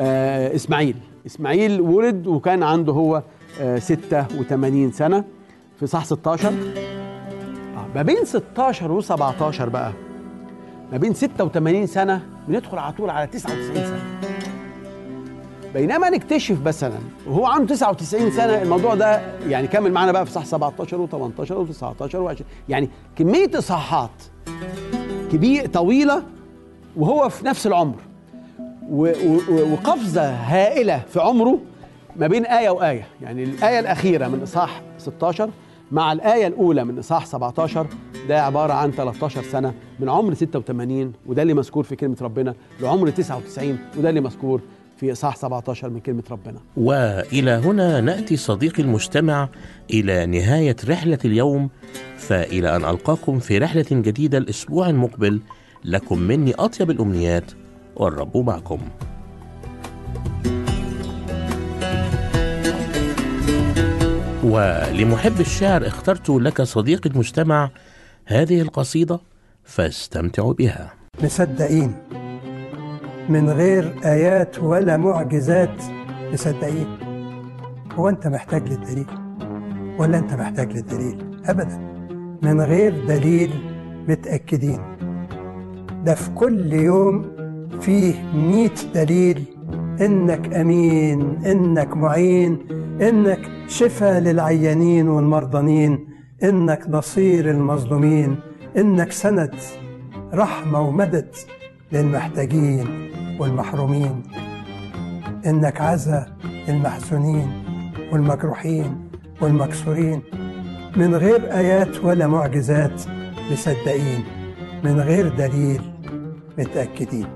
آه 0.00 0.54
إسماعيل. 0.54 0.96
إسماعيل 1.26 1.80
ولد 1.80 2.26
وكان 2.26 2.62
عنده 2.62 2.92
هو 2.92 3.22
آه 3.60 3.78
86 3.78 4.92
سنة. 4.92 5.24
في 5.80 5.86
صح 5.86 6.04
16 6.04 6.48
آه، 6.48 7.86
ما 7.94 8.02
بين 8.02 8.24
16 8.24 9.00
و17 9.02 9.62
بقى. 9.62 9.92
ما 10.92 10.98
بين 10.98 11.14
86 11.14 11.86
سنة 11.86 12.22
بندخل 12.48 12.78
على 12.78 12.92
طول 12.92 13.10
على 13.10 13.26
99 13.26 13.74
سنة. 13.74 14.00
بينما 15.74 16.10
نكتشف 16.10 16.56
مثلا 16.66 16.98
وهو 17.26 17.46
عنده 17.46 17.74
99 17.74 18.30
سنة 18.30 18.62
الموضوع 18.62 18.94
ده 18.94 19.20
يعني 19.48 19.66
كمل 19.68 19.92
معانا 19.92 20.12
بقى 20.12 20.26
في 20.26 20.32
صح 20.32 20.44
17 20.44 21.06
و18 21.06 21.50
و19 21.50 22.12
و20 22.14 22.42
يعني 22.68 22.88
كمية 23.16 23.50
إصحاحات 23.54 24.10
كبير 25.32 25.66
طويلة 25.66 26.22
وهو 26.96 27.28
في 27.28 27.46
نفس 27.46 27.66
العمر. 27.66 27.94
و- 28.90 29.12
و- 29.26 29.72
وقفزة 29.72 30.30
هائلة 30.30 30.98
في 31.08 31.20
عمره 31.20 31.58
ما 32.16 32.26
بين 32.26 32.44
آية 32.46 32.70
وآية. 32.70 33.06
يعني 33.22 33.44
الآية 33.44 33.78
الأخيرة 33.80 34.28
من 34.28 34.42
إصحاح 34.42 34.82
16 34.98 35.50
مع 35.92 36.12
الآية 36.12 36.46
الأولى 36.46 36.84
من 36.84 36.98
إصحاح 36.98 37.26
17 37.26 37.86
ده 38.28 38.42
عبارة 38.42 38.72
عن 38.72 38.90
13 38.90 39.42
سنة 39.42 39.74
من 40.00 40.08
عمر 40.08 40.34
86 40.34 41.12
وده 41.26 41.42
اللي 41.42 41.54
مذكور 41.54 41.84
في 41.84 41.96
كلمة 41.96 42.16
ربنا 42.22 42.54
لعمر 42.80 43.10
99 43.10 43.78
وده 43.98 44.08
اللي 44.08 44.20
مذكور 44.20 44.60
في 44.96 45.12
إصحاح 45.12 45.36
17 45.36 45.90
من 45.90 46.00
كلمة 46.00 46.22
ربنا. 46.30 46.60
وإلى 46.76 47.50
هنا 47.50 48.00
نأتي 48.00 48.36
صديقي 48.36 48.82
المستمع 48.82 49.48
إلى 49.90 50.26
نهاية 50.26 50.76
رحلة 50.88 51.18
اليوم 51.24 51.70
فإلى 52.16 52.76
أن 52.76 52.84
ألقاكم 52.84 53.38
في 53.38 53.58
رحلة 53.58 53.86
جديدة 53.90 54.38
الأسبوع 54.38 54.88
المقبل 54.88 55.40
لكم 55.84 56.18
مني 56.18 56.54
أطيب 56.54 56.90
الأمنيات 56.90 57.50
والرب 57.96 58.36
معكم. 58.36 58.78
ولمحب 64.44 65.40
الشعر 65.40 65.86
اخترت 65.86 66.30
لك 66.30 66.62
صديقي 66.62 67.10
المستمع 67.10 67.70
هذه 68.26 68.60
القصيدة 68.60 69.20
فاستمتعوا 69.64 70.52
بها. 70.52 70.94
مصدقين. 71.22 71.94
من 73.28 73.50
غير 73.50 73.94
آيات 74.04 74.58
ولا 74.58 74.96
معجزات 74.96 75.82
مصدقين 76.32 76.86
هو 77.94 78.08
أنت 78.08 78.26
محتاج 78.26 78.68
للدليل 78.68 79.06
ولا 79.98 80.18
أنت 80.18 80.34
محتاج 80.34 80.72
للدليل؟ 80.72 81.40
أبدا. 81.46 81.78
من 82.42 82.60
غير 82.60 83.06
دليل 83.08 83.50
متأكدين. 84.08 84.80
ده 86.04 86.14
في 86.14 86.30
كل 86.30 86.72
يوم 86.72 87.24
فيه 87.80 88.14
مئة 88.34 88.92
دليل. 88.94 89.44
إنك 90.00 90.54
أمين 90.54 91.20
إنك 91.46 91.96
معين 91.96 92.58
إنك 93.00 93.40
شفاء 93.68 94.20
للعيانين 94.20 95.08
والمرضانين 95.08 96.06
إنك 96.42 96.84
نصير 96.88 97.50
المظلومين 97.50 98.36
إنك 98.76 99.12
سند 99.12 99.54
رحمة 100.34 100.80
ومدد. 100.80 101.28
للمحتاجين 101.92 103.10
والمحرومين. 103.38 104.22
إنك 105.46 105.80
عزا 105.80 106.36
للمحزونين 106.68 107.52
والمجروحين 108.12 109.10
والمكسورين. 109.40 110.22
من 110.96 111.14
غير 111.14 111.52
آيات 111.52 112.04
ولا 112.04 112.26
معجزات 112.26 113.02
مصدقين. 113.52 114.24
من 114.84 115.00
غير 115.00 115.28
دليل 115.28 115.80
متأكدين. 116.58 117.26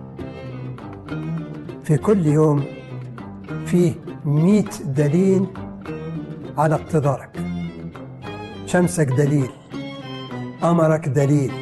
في 1.84 1.96
كل 1.96 2.26
يوم 2.26 2.64
فيه 3.66 3.92
مئة 4.24 4.84
دليل 4.84 5.46
على 6.58 6.74
اقتدارك. 6.74 7.40
شمسك 8.66 9.06
دليل 9.06 9.50
قمرك 10.62 11.08
دليل. 11.08 11.52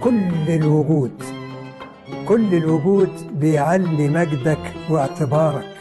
كل 0.00 0.48
الوجود 0.48 1.37
كل 2.26 2.54
الوجود 2.54 3.10
بيعلي 3.40 4.08
مجدك 4.08 4.74
واعتبارك 4.90 5.74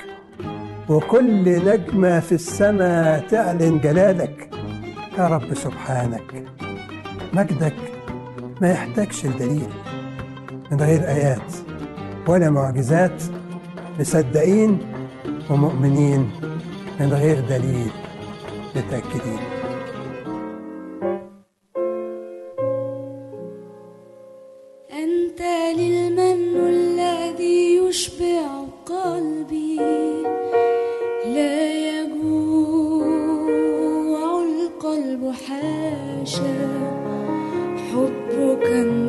وكل 0.89 1.65
نجمة 1.65 2.19
في 2.19 2.31
السماء 2.31 3.27
تعلن 3.29 3.79
جلالك 3.79 4.49
يا 5.17 5.27
رب 5.27 5.53
سبحانك. 5.53 6.45
مجدك 7.33 7.75
ما 8.61 8.71
يحتاجش 8.71 9.25
الدليل 9.25 9.69
من 10.71 10.81
غير 10.81 11.07
آيات 11.07 11.53
ولا 12.27 12.49
معجزات 12.49 13.23
مصدقين 13.99 14.79
ومؤمنين 15.49 16.31
من 16.99 17.13
غير 17.13 17.39
دليل 17.39 17.91
متأكدين. 18.75 19.56
أنت 25.39 25.79
للمن 25.79 26.57
الذي 26.57 27.77
يشبع 27.77 28.65
قلبي. 28.85 29.75
لا 31.25 31.59
يجوع 32.01 33.01
القلب 34.43 35.31
حاشا 35.47 36.57
حبك 37.91 38.65
النهر 38.65 39.06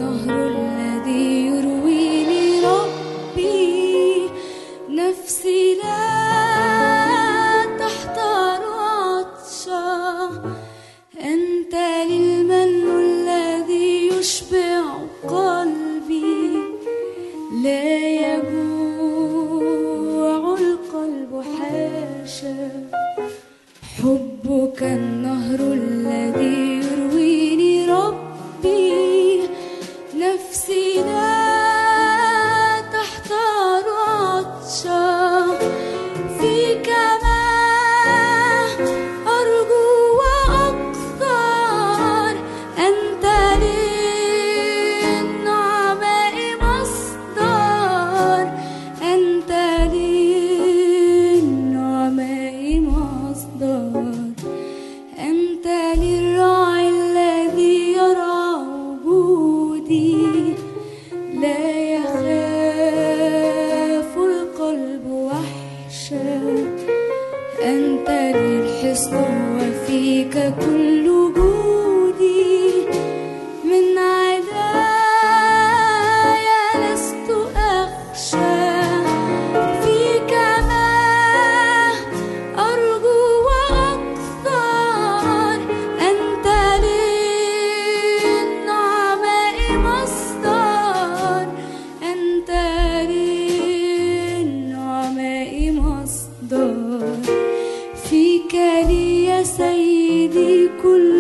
كل 100.82 101.17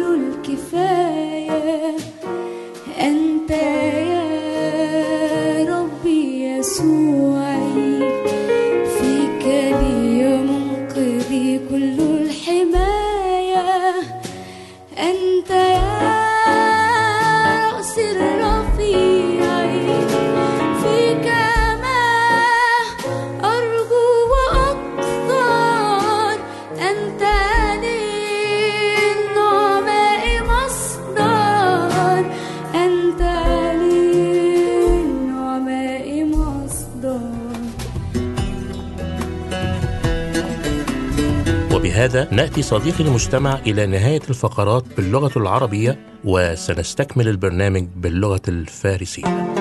نأتي 42.32 42.62
صديقي 42.62 43.04
المجتمع 43.04 43.58
إلى 43.66 43.86
نهاية 43.86 44.20
الفقرات 44.28 44.84
باللغة 44.96 45.38
العربية 45.38 45.98
وسنستكمل 46.24 47.28
البرنامج 47.28 47.88
باللغة 47.96 48.40
الفارسية. 48.48 49.54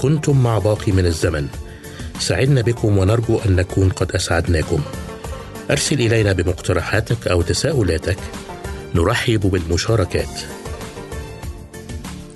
كنتم 0.00 0.42
مع 0.42 0.58
باقي 0.58 0.92
من 0.92 1.06
الزمن 1.06 1.48
سعدنا 2.18 2.60
بكم 2.60 2.98
ونرجو 2.98 3.38
أن 3.46 3.56
نكون 3.56 3.88
قد 3.88 4.12
أسعدناكم. 4.12 4.80
أرسل 5.70 6.00
إلينا 6.00 6.32
بمقترحاتك 6.32 7.28
أو 7.28 7.42
تساؤلاتك 7.42 8.18
نرحب 8.94 9.40
بالمشاركات. 9.40 10.61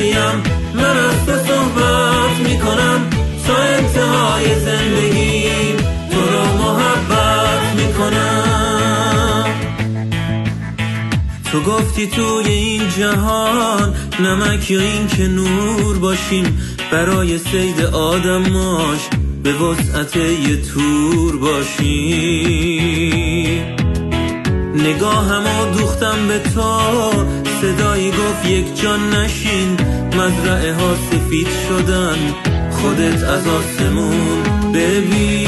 داشتنیم 0.00 0.42
من 0.74 0.96
از 0.96 1.26
تو 1.26 1.32
صحبت 1.32 2.36
می‌کنم. 2.48 3.10
تا 3.46 3.56
انتهای 3.56 4.60
زندگیم 4.60 5.76
تو 6.10 6.20
رو 6.20 6.44
محبت 6.58 7.74
می‌کنم. 7.76 9.44
تو 11.52 11.60
گفتی 11.60 12.06
توی 12.06 12.48
این 12.48 12.82
جهان 12.98 13.94
نمک 14.20 14.70
یا 14.70 14.80
این 14.80 15.06
که 15.06 15.28
نور 15.28 15.98
باشیم. 15.98 16.62
برای 16.92 17.38
صید 17.38 17.80
آدماش 17.84 18.98
به 19.42 19.52
وسعت 19.52 20.16
یه 20.16 20.62
تور 20.74 21.36
باشیم. 21.36 22.40
نگاهمو 24.74 25.74
دوختم 25.78 26.28
به 26.28 26.38
تو. 26.38 26.80
صدایی 27.60 28.10
گفت 28.10 28.46
یک 28.46 28.80
جا 28.82 29.14
نشین. 29.14 29.76
مزرعه 30.16 30.74
ها 30.74 30.94
سفید 31.10 31.48
شدن. 31.68 32.18
خودت 32.70 33.22
از 33.22 33.46
آسمون 33.48 34.42
ببین. 34.74 35.46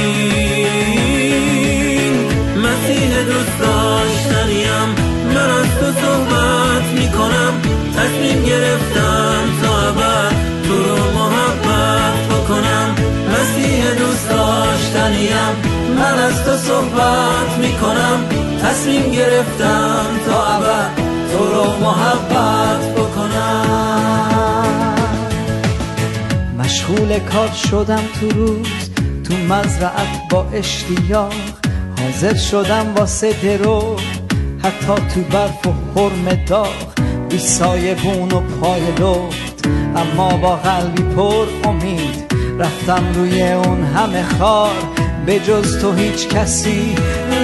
مسیح 2.57 3.23
دوست 3.25 3.59
داشتنیم. 3.61 4.89
من 5.35 5.51
از 5.51 5.67
تو 5.81 5.87
صحبت 6.01 6.85
می‌کنم. 6.95 7.53
تصمیم 7.97 8.45
گرفتم 8.45 9.43
تا 9.63 9.89
ابد 9.89 10.35
تو 10.67 10.83
رو 10.83 10.97
محبت 10.97 12.29
بکنم. 12.29 12.95
مسیح 13.33 13.95
دوست 13.99 14.29
داشتنیم. 14.29 15.53
من 15.97 16.19
از 16.19 16.45
تو 16.45 16.57
صحبت 16.57 17.59
می‌کنم. 17.59 18.25
تصمیم 18.63 19.11
گرفتم 19.11 20.07
تا 20.27 20.47
ابد 20.47 21.02
رو 21.45 21.65
محبت 21.65 22.95
بکنم. 22.95 23.93
مشغول 26.59 27.19
کار 27.19 27.51
شدم 27.71 28.03
تو 28.21 28.29
روز 28.29 28.91
تو 29.25 29.35
مزرعت 29.35 30.29
با 30.31 30.47
اشتیاق. 30.53 31.35
حاضر 32.01 32.35
شدم 32.35 32.95
واسه 32.97 33.33
درو 33.33 33.97
حتی 34.65 34.95
تو 35.15 35.21
برف 35.21 35.67
و 35.67 35.73
هرم 35.97 36.45
داغ. 36.47 36.93
بی 37.29 37.39
سایه 37.39 37.95
بون 37.95 38.33
و 38.33 38.41
پای 38.41 38.81
لخت 38.81 39.67
اما 39.97 40.37
با 40.37 40.57
قلبی 40.57 41.03
پر 41.03 41.47
امید. 41.65 42.33
رفتم 42.59 43.05
روی 43.15 43.43
اون 43.43 43.85
همه 43.85 44.23
خار 44.39 44.75
به 45.27 45.41
جز 45.41 45.79
تو 45.79 45.93
هیچ 45.93 46.29
کسی 46.29 46.95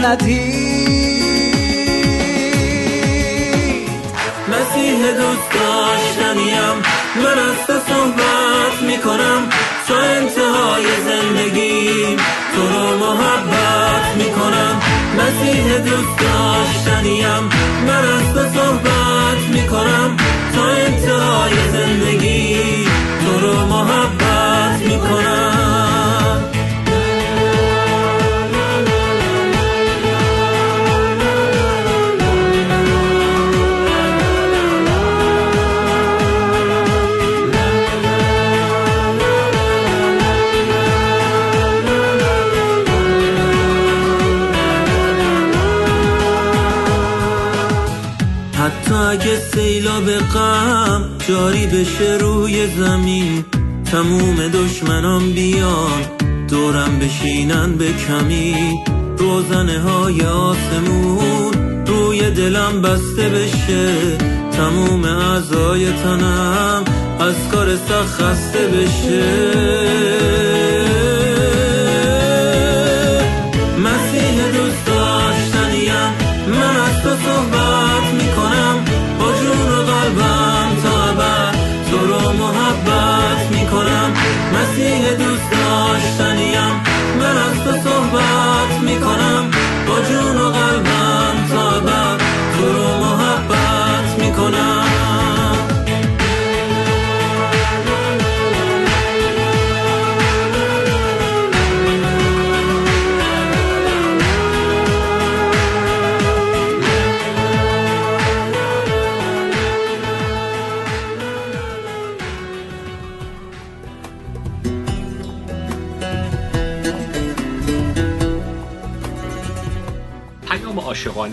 ندید. 0.05 0.98
دوست 5.13 5.51
داشتنیم. 5.53 6.75
من 7.25 7.39
از 7.39 7.67
تو 7.67 7.73
صحبت 7.73 8.83
می‌کنم. 8.83 9.49
تا 9.89 9.97
انتهای 9.97 10.85
زندگیم 11.09 12.17
تو 12.55 12.63
رو 12.69 12.99
محبت 12.99 14.17
می‌کنم. 14.17 14.81
مسیح 15.19 15.79
دوست 15.79 16.19
داشتنیم. 16.21 17.49
من 17.87 18.05
از 18.05 18.35
تو 18.35 18.48
جاری 51.29 51.67
بشه 51.67 52.17
روی 52.21 52.67
زمین 52.67 53.45
تموم 53.85 54.49
دشمنان 54.49 55.33
بیان 55.33 56.03
دورم 56.49 56.99
بشینن 56.99 57.77
به 57.77 57.89
کمی. 57.93 58.55
روزنه 59.19 59.81
های 59.81 60.23
آسمون 60.23 61.53
روی 61.87 62.31
دلم 62.31 62.83
بسته 62.83 63.29
بشه 63.29 64.19
تموم 64.51 65.05
اعضای 65.05 65.93
تنم 65.93 66.85
از 67.21 67.35
کار 67.53 67.77
سخت 67.77 68.23
خسته 68.23 68.67
بشه. 68.69 69.59
دوست 85.17 85.51
داشتنیم. 85.51 86.71
من 87.21 87.37
از 87.37 87.65
تو 87.65 87.73
صحبت 87.91 88.81
می‌کنم. 88.83 89.51
با 89.87 90.01
جون 90.01 90.37
و 90.37 90.51
قلبم 90.51 90.98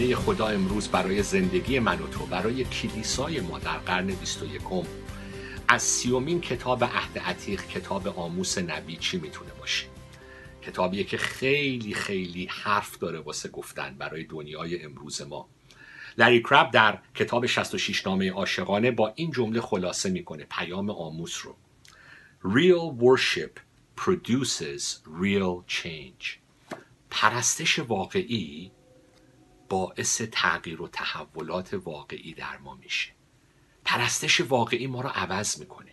عاشقانه 0.05 0.25
خدا 0.25 0.47
امروز 0.47 0.87
برای 0.87 1.23
زندگی 1.23 1.79
من 1.79 1.99
و 1.99 2.07
تو 2.07 2.25
برای 2.25 2.63
کلیسای 2.63 3.39
ما 3.39 3.59
در 3.59 3.77
قرن 3.77 4.05
21 4.05 4.61
از 5.67 5.83
سیومین 5.83 6.41
کتاب 6.41 6.83
عهد 6.83 7.19
عتیق 7.19 7.67
کتاب 7.67 8.07
آموس 8.07 8.57
نبی 8.57 8.97
چی 8.97 9.17
می‌تونه 9.17 9.51
باشه؟ 9.59 9.87
کتابیه 10.61 11.03
که 11.03 11.17
خیلی 11.17 11.93
خیلی 11.93 12.45
حرف 12.45 12.97
داره 12.97 13.19
واسه 13.19 13.49
گفتن 13.49 13.95
برای 13.99 14.23
دنیای 14.23 14.83
امروز 14.83 15.21
ما. 15.21 15.49
لری 16.17 16.43
کرب 16.43 16.71
در 16.71 16.99
کتاب 17.15 17.45
66 17.45 18.07
نامه 18.07 18.31
عاشقانه 18.31 18.91
با 18.91 19.13
این 19.15 19.31
جمله 19.31 19.61
خلاصه 19.61 20.09
می‌کنه 20.09 20.45
پیام 20.51 20.89
آموس 20.89 21.41
رو. 21.43 21.55
Real 22.51 23.01
worship 23.01 23.59
produces 24.01 24.83
real 25.21 25.73
change. 25.81 26.25
پرستش 27.09 27.79
واقعی 27.79 28.71
باعث 29.69 30.21
تغییر 30.31 30.81
و 30.81 30.87
تحولات 30.87 31.73
واقعی 31.73 32.33
در 32.33 32.57
ما 32.57 32.75
میشه. 32.75 33.11
پرستش 33.85 34.41
واقعی 34.41 34.87
ما 34.87 35.01
رو 35.01 35.09
عوض 35.09 35.59
می‌کنه. 35.59 35.91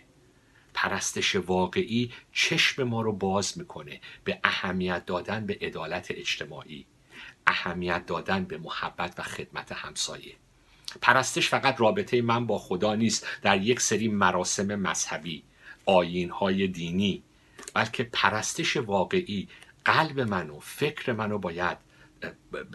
پرستش 0.74 1.36
واقعی 1.36 2.12
چشم 2.32 2.82
ما 2.82 3.02
رو 3.02 3.12
باز 3.12 3.58
می‌کنه 3.58 4.00
به 4.24 4.40
اهمیت 4.44 5.06
دادن 5.06 5.46
به 5.46 5.58
عدالت 5.60 6.06
اجتماعی 6.10 6.86
اهمیت 7.46 8.06
دادن 8.06 8.44
به 8.44 8.58
محبت 8.58 9.14
و 9.18 9.22
خدمت 9.22 9.72
همسایه. 9.72 10.34
پرستش 11.00 11.48
فقط 11.48 11.80
رابطه 11.80 12.22
من 12.22 12.46
با 12.46 12.58
خدا 12.58 12.94
نیست 12.94 13.26
در 13.42 13.62
یک 13.62 13.80
سری 13.80 14.08
مراسم 14.08 14.74
مذهبی 14.74 15.42
آیین 15.86 16.30
های 16.30 16.66
دینی 16.66 17.22
بلکه 17.74 18.02
پرستش 18.02 18.76
واقعی 18.76 19.48
قلب 19.84 20.20
منو 20.20 20.60
فکر 20.60 21.12
منو 21.12 21.38
باید 21.38 21.78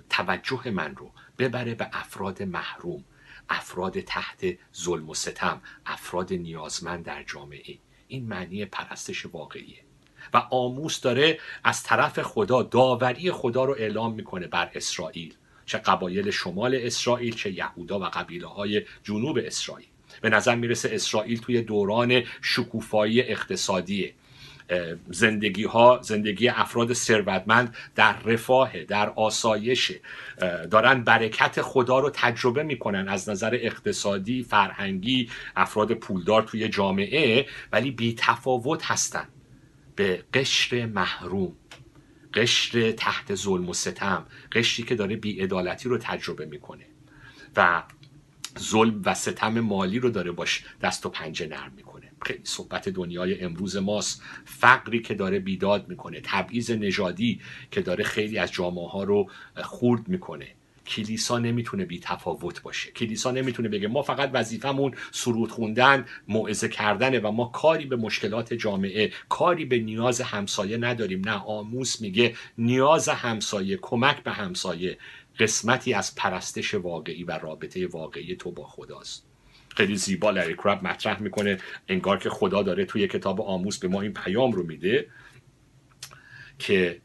توجه 0.09 0.69
من 0.69 0.95
رو 0.95 1.11
ببره 1.37 1.75
به 1.75 1.89
افراد 1.93 2.43
محروم 2.43 3.03
افراد 3.49 3.99
تحت 3.99 4.45
ظلم 4.75 5.09
و 5.09 5.13
ستم 5.13 5.61
افراد 5.85 6.33
نیازمند 6.33 7.05
در 7.05 7.23
جامعه. 7.23 7.77
این 8.07 8.27
معنی 8.27 8.65
پرستش 8.65 9.25
واقعیه. 9.25 9.77
و 10.33 10.37
آموس 10.37 11.01
داره 11.01 11.39
از 11.63 11.83
طرف 11.83 12.19
خدا 12.19 12.63
داوری 12.63 13.31
خدا 13.31 13.65
رو 13.65 13.75
اعلام 13.79 14.13
می‌کنه 14.13 14.47
بر 14.47 14.71
اسرائیل. 14.75 15.33
چه 15.65 15.77
قبایل 15.77 16.31
شمال 16.31 16.75
اسرائیل 16.75 17.35
چه 17.35 17.51
یهودا 17.51 17.99
و 17.99 18.03
قبیله 18.03 18.47
های 18.47 18.85
جنوب 19.03 19.39
اسرائیل. 19.43 19.87
به 20.21 20.29
نظر 20.29 20.55
می‌رسه 20.55 20.89
اسرائیل 20.91 21.39
توی 21.39 21.61
دوران 21.61 22.23
شکوفایی 22.41 23.21
اقتصادیه. 23.21 24.13
زندگی 25.09 25.63
ها 25.63 25.99
زندگی 26.01 26.47
افراد 26.47 26.93
ثروتمند 26.93 27.75
در 27.95 28.19
رفاه 28.19 28.83
در 28.83 29.09
آسایش 29.09 29.91
دارن 30.71 31.03
برکت 31.03 31.61
خدا 31.61 31.99
رو 31.99 32.09
تجربه 32.09 32.63
می‌کنن 32.63 33.09
از 33.09 33.29
نظر 33.29 33.53
اقتصادی 33.61 34.43
فرهنگی 34.43 35.29
افراد 35.55 35.93
پولدار 35.93 36.43
توی 36.43 36.69
جامعه 36.69 37.45
ولی 37.71 37.91
بی 37.91 38.15
تفاوت 38.17 38.85
هستن. 38.85 39.27
به 39.95 40.23
قشر 40.33 40.85
محروم 40.85 41.55
قشر 42.33 42.91
تحت 42.91 43.35
ظلم 43.35 43.69
و 43.69 43.73
ستم 43.73 44.25
قشری 44.51 44.85
که 44.85 44.95
داره 44.95 45.15
بیعدالتی 45.15 45.89
رو 45.89 45.97
تجربه 45.97 46.45
می‌کنه 46.45 46.85
و 47.55 47.83
ظلم 48.59 49.01
و 49.05 49.13
ستم 49.13 49.59
مالی 49.59 49.99
رو 49.99 50.09
داره 50.09 50.31
باش 50.31 50.63
دست 50.81 51.05
و 51.05 51.09
پنجه 51.09 51.47
نرم 51.47 51.71
می‌کنه. 51.75 51.86
خیلی 52.21 52.41
صحبت 52.43 52.89
دنیای 52.89 53.41
امروز 53.41 53.77
ماست. 53.77 54.21
فقری 54.45 55.01
که 55.01 55.13
داره 55.13 55.39
بیداد 55.39 55.89
می‌کنه 55.89 56.21
تبعیض 56.23 56.71
نژادی 56.71 57.41
که 57.71 57.81
داره 57.81 58.03
خیلی 58.03 58.37
از 58.37 58.51
جامعه 58.51 58.87
ها 58.87 59.03
رو 59.03 59.29
خورد 59.55 60.07
می‌کنه. 60.07 60.47
کلیسا 60.87 61.39
نمی‌تونه 61.39 61.85
بی 61.85 61.99
تفاوت 61.99 62.61
باشه. 62.61 62.91
کلیسا 62.91 63.31
نمی‌تونه 63.31 63.69
بگه 63.69 63.87
ما 63.87 64.01
فقط 64.01 64.29
وظیفمون 64.33 64.95
سرود 65.11 65.51
خوندن 65.51 66.05
موعظه 66.27 66.69
کردنه 66.69 67.19
و 67.19 67.31
ما 67.31 67.45
کاری 67.45 67.85
به 67.85 67.95
مشکلات 67.95 68.53
جامعه 68.53 69.11
کاری 69.29 69.65
به 69.65 69.79
نیاز 69.79 70.21
همسایه 70.21 70.77
نداریم. 70.77 71.29
نه 71.29 71.43
آموس 71.45 72.01
میگه 72.01 72.35
نیاز 72.57 73.09
همسایه 73.09 73.77
کمک 73.81 74.23
به 74.23 74.31
همسایه 74.31 74.97
قسمتی 75.39 75.93
از 75.93 76.15
پرستش 76.15 76.73
واقعی 76.73 77.23
و 77.23 77.31
رابطه 77.31 77.87
واقعی 77.87 78.35
تو 78.35 78.51
با 78.51 78.63
خداست. 78.63 79.26
خیلی 79.77 79.95
زیبا 79.95 80.31
لری 80.31 80.53
کراب 80.53 80.83
مطرح 80.83 81.21
می‌کنه. 81.21 81.57
انگار 81.87 82.17
که 82.17 82.29
خدا 82.29 82.63
داره 82.63 82.85
توی 82.85 83.07
کتاب 83.07 83.41
آموس 83.41 83.79
به 83.79 83.87
ما 83.87 84.01
این 84.01 84.13
پیام 84.13 84.51
رو 84.51 84.63
میده 84.63 85.07
که 86.59 87.01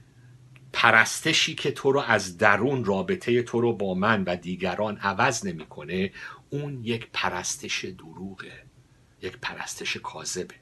پرستشی 0.73 1.55
که 1.55 1.71
تو 1.71 1.93
رو 1.93 2.01
از 2.01 2.39
درون 2.39 2.85
رابطه 2.85 3.43
تو 3.43 3.61
رو 3.61 3.73
با 3.73 3.95
من 3.95 4.25
و 4.25 4.37
دیگران 4.37 4.97
عوض 4.97 5.47
نمی‌کنه 5.47 6.13
اون 6.51 6.85
یک 6.85 7.09
پرستش 7.13 7.85
دروغه 7.85 8.63
یک 9.23 9.39
پرستش 9.43 9.97
کاذبه. 9.97 10.55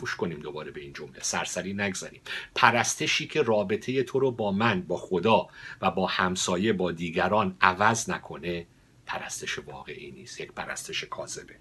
گوش 0.00 0.16
کنیم 0.16 0.40
دوباره 0.40 0.70
به 0.70 0.80
این 0.80 0.92
جمله. 0.92 1.18
سرسری 1.20 1.74
نگذاریم. 1.74 2.20
پرستشی 2.54 3.26
که 3.26 3.42
رابطه 3.42 4.02
تو 4.02 4.18
رو 4.18 4.30
با 4.30 4.52
من 4.52 4.80
با 4.82 4.96
خدا 4.96 5.48
و 5.80 5.90
با 5.90 6.06
همسایه 6.06 6.72
با 6.72 6.92
دیگران 6.92 7.56
عوض 7.60 8.10
نکنه 8.10 8.66
پرستش 9.06 9.58
واقعی 9.58 10.10
نیست 10.10 10.40
یک 10.40 10.52
پرستش 10.52 11.04
کاذبه. 11.04 11.54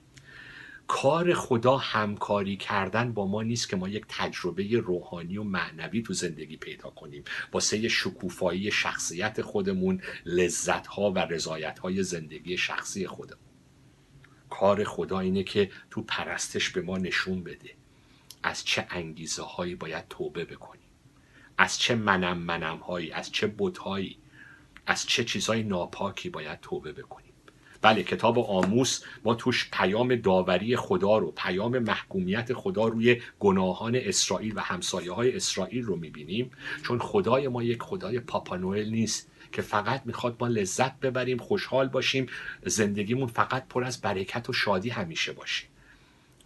کار 0.88 1.34
خدا 1.34 1.78
همکاری 1.78 2.58
کردن 2.58 3.14
با 3.14 3.28
ما 3.28 3.44
نیست 3.44 3.70
که 3.70 3.76
ما 3.76 3.90
یک 3.90 4.06
تجربه 4.10 4.78
روحانی 4.78 5.38
و 5.38 5.44
معنوی 5.44 6.02
تو 6.02 6.14
زندگی 6.14 6.58
پیدا 6.58 6.90
کنیم. 6.90 7.24
واسه 7.52 7.88
شکوفایی 7.88 8.72
شخصیت 8.72 9.42
خودمون 9.42 10.02
لذت 10.26 10.88
ها 10.88 11.12
و 11.12 11.20
رضایت 11.20 11.80
های 11.80 12.04
زندگی 12.04 12.58
شخصی 12.58 13.08
خودمون. 13.08 13.46
کار 14.50 14.84
خدا 14.84 15.20
اینه 15.20 15.44
که 15.44 15.72
تو 15.92 16.02
پرستش 16.02 16.70
به 16.70 16.82
ما 16.82 16.98
نشون 16.98 17.44
بده 17.44 17.70
از 18.44 18.66
چه 18.66 18.88
انگیزه 18.90 19.44
هایی 19.44 19.76
باید 19.76 20.08
توبه 20.10 20.46
بکنیم 20.46 20.82
از 21.58 21.80
چه 21.80 21.96
منم 21.96 22.38
منم 22.38 22.78
هایی 22.78 23.12
از 23.12 23.32
چه 23.32 23.54
بت 23.58 23.78
هایی 23.78 24.18
از 24.86 25.06
چه 25.06 25.24
چیزهای 25.24 25.64
ناپاکی 25.64 26.30
باید 26.30 26.60
توبه 26.60 26.92
بکنیم. 26.92 27.25
بله 27.86 28.04
کتاب 28.04 28.40
آموس 28.40 29.02
ما 29.24 29.36
توش 29.36 29.70
پیام 29.72 30.16
داوری 30.16 30.76
خدا 30.76 31.18
رو 31.18 31.32
پیام 31.32 31.80
محکومیت 31.80 32.54
خدا 32.54 32.88
روی 32.88 33.22
گناهان 33.40 33.96
اسرائیل 33.96 34.54
و 34.56 34.60
همسایه 34.60 35.12
های 35.12 35.36
اسرائیل 35.36 35.84
رو 35.84 35.96
می‌بینیم. 35.96 36.52
چون 36.84 37.00
خدای 37.00 37.48
ما 37.48 37.64
یک 37.64 37.82
خدای 37.82 38.20
بابانوئل 38.20 38.90
نیست 38.90 39.32
که 39.52 39.62
فقط 39.62 40.02
می‌خواد 40.06 40.38
ما 40.40 40.48
لذت 40.48 41.00
ببریم 41.00 41.38
خوشحال 41.38 41.88
باشیم 41.88 42.28
زندگیمون 42.66 43.28
فقط 43.28 43.68
پر 43.68 43.84
از 43.84 44.02
برکت 44.02 44.50
و 44.50 44.54
شادی 44.54 44.90
همیشه 44.90 45.34
باشه. 45.34 45.66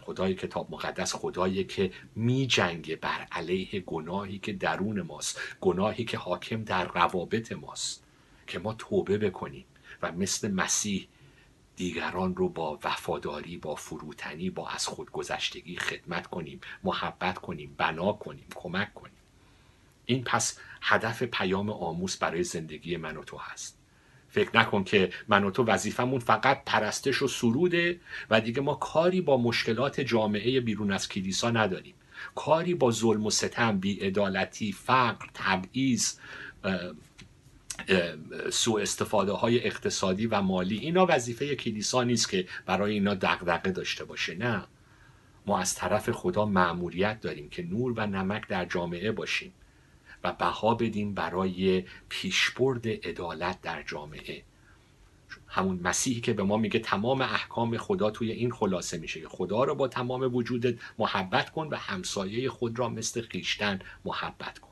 خدای 0.02 0.34
کتاب 0.34 0.68
مقدس 0.72 1.16
خدایی 1.16 1.64
که 1.64 1.92
می 2.16 2.48
جنگه 2.48 2.96
بر 2.96 3.28
علیه 3.32 3.80
گناهی 3.80 4.40
که 4.40 4.54
درون 4.54 5.02
ماست 5.02 5.40
گناهی 5.62 6.06
که 6.06 6.18
حاکم 6.18 6.64
در 6.64 6.88
روابط 6.88 7.52
ماست 7.52 8.04
که 8.48 8.60
ما 8.60 8.74
توبه 8.74 9.18
بکنیم 9.18 9.66
و 10.02 10.12
مثل 10.12 10.52
مسیح 10.52 11.08
دیگران 11.80 12.36
رو 12.36 12.50
با 12.50 12.80
وفاداری 12.84 13.58
با 13.58 13.76
فروتنی 13.76 14.50
با 14.50 14.70
از 14.70 14.88
خودگذشتگی 14.88 15.78
خدمت 15.78 16.28
کنیم 16.28 16.62
محبت 16.84 17.38
کنیم 17.38 17.76
بنا 17.78 18.14
کنیم 18.14 18.46
کمک 18.56 18.94
کنیم. 18.94 19.18
این 20.06 20.24
پس 20.24 20.60
هدف 20.82 21.24
پیام 21.24 21.70
عاموس 21.70 22.18
برای 22.18 22.44
زندگی 22.44 22.98
من 22.98 23.18
و 23.18 23.24
تو 23.24 23.38
هست. 23.38 23.78
فکر 24.30 24.58
نکن 24.58 24.84
که 24.84 25.14
من 25.28 25.44
و 25.44 25.52
تو 25.52 25.64
وظیفمون 25.64 26.20
فقط 26.20 26.62
پرستش 26.66 27.22
و 27.22 27.28
سروده 27.28 28.00
و 28.30 28.42
دیگه 28.42 28.62
ما 28.62 28.76
کاری 28.76 29.22
با 29.22 29.38
مشکلات 29.38 30.02
جامعه 30.02 30.62
بیرون 30.62 30.92
از 30.92 31.10
کلیسا 31.10 31.52
نداریم. 31.52 31.96
کاری 32.36 32.74
با 32.74 32.92
ظلم 32.92 33.26
و 33.26 33.30
ستم 33.30 33.80
بیعدالتی 33.80 34.72
فقر 34.72 35.28
تبعیض 35.34 36.14
سوء 38.52 38.82
استفاده 38.82 39.32
های 39.32 39.66
اقتصادی 39.68 40.28
و 40.28 40.42
مالی. 40.42 40.78
اینا 40.78 41.06
وظیفه 41.10 41.56
کلیسا 41.56 42.04
نیست 42.04 42.30
که 42.30 42.48
برای 42.66 42.94
اینا 42.94 43.14
دغدغه 43.14 43.72
داشته 43.72 44.06
باشه 44.06 44.36
نه. 44.36 44.64
ما 45.46 45.60
از 45.60 45.76
طرف 45.76 46.10
خدا 46.10 46.46
مأموریت 46.46 47.22
داریم 47.22 47.50
که 47.50 47.64
نور 47.64 47.94
و 47.98 48.08
نمک 48.08 48.48
در 48.48 48.66
جامعه 48.66 49.12
باشیم 49.12 49.54
و 50.24 50.34
بها 50.34 50.76
بدیم 50.76 51.14
برای 51.14 51.84
پیشبرد 52.10 52.88
عدالت 52.88 53.62
در 53.62 53.84
جامعه. 53.84 54.44
همون 55.48 55.80
مسیحی 55.84 56.22
که 56.22 56.34
به 56.34 56.44
ما 56.44 56.58
میگه 56.58 56.80
تمام 56.80 57.22
احکام 57.22 57.78
خدا 57.78 58.12
توی 58.12 58.32
این 58.32 58.52
خلاصه 58.52 58.98
میشه. 58.98 59.22
که 59.22 59.28
خدا 59.28 59.64
رو 59.64 59.76
با 59.76 59.88
تمام 59.88 60.36
وجودت 60.36 60.76
محبت 61.00 61.50
کن 61.50 61.68
و 61.68 61.76
همسایه 61.76 62.50
خود 62.50 62.80
را 62.80 62.90
مثل 62.90 63.22
خویشتن 63.22 63.80
محبت 64.06 64.60
کن. 64.60 64.69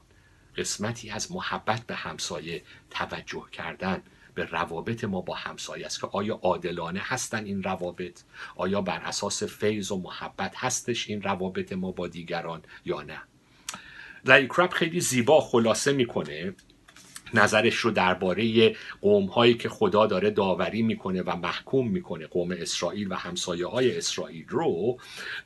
قسمتی 0.57 1.09
از 1.09 1.31
محبت 1.31 1.81
به 1.81 1.95
همسایه 1.95 2.63
توجه 2.89 3.45
کردن 3.51 4.01
به 4.35 4.45
روابط 4.45 5.03
ما 5.03 5.21
با 5.21 5.35
همسایه 5.35 5.85
است 5.85 6.01
که 6.01 6.07
آیا 6.07 6.39
عادلانه 6.43 7.01
هستن 7.03 7.45
این 7.45 7.63
روابط؟ 7.63 8.21
آیا 8.55 8.81
بر 8.81 8.99
اساس 8.99 9.43
فیض 9.43 9.91
و 9.91 9.97
محبت 9.97 10.53
هستش 10.55 11.09
این 11.09 11.21
روابط 11.21 11.73
ما 11.73 11.91
با 11.91 12.07
دیگران 12.07 12.61
یا 12.85 13.01
نه؟ 13.01 13.21
لری 14.25 14.49
خیلی 14.71 14.99
زیبا 14.99 15.41
خلاصه 15.41 15.93
می‌کنه 15.93 16.55
نظرش 17.33 17.75
رو 17.75 17.91
درباره 17.91 18.75
قوم 19.01 19.25
هایی 19.25 19.53
که 19.53 19.69
خدا 19.69 20.07
داره 20.07 20.29
داوری 20.29 20.81
می‌کنه 20.81 21.21
و 21.21 21.35
محکوم 21.35 21.87
می‌کنه 21.87 22.27
قوم 22.27 22.51
اسرائیل 22.51 23.11
و 23.11 23.15
همسایه 23.15 23.67
های 23.67 23.97
اسرائیل 23.97 24.45
رو 24.47 24.97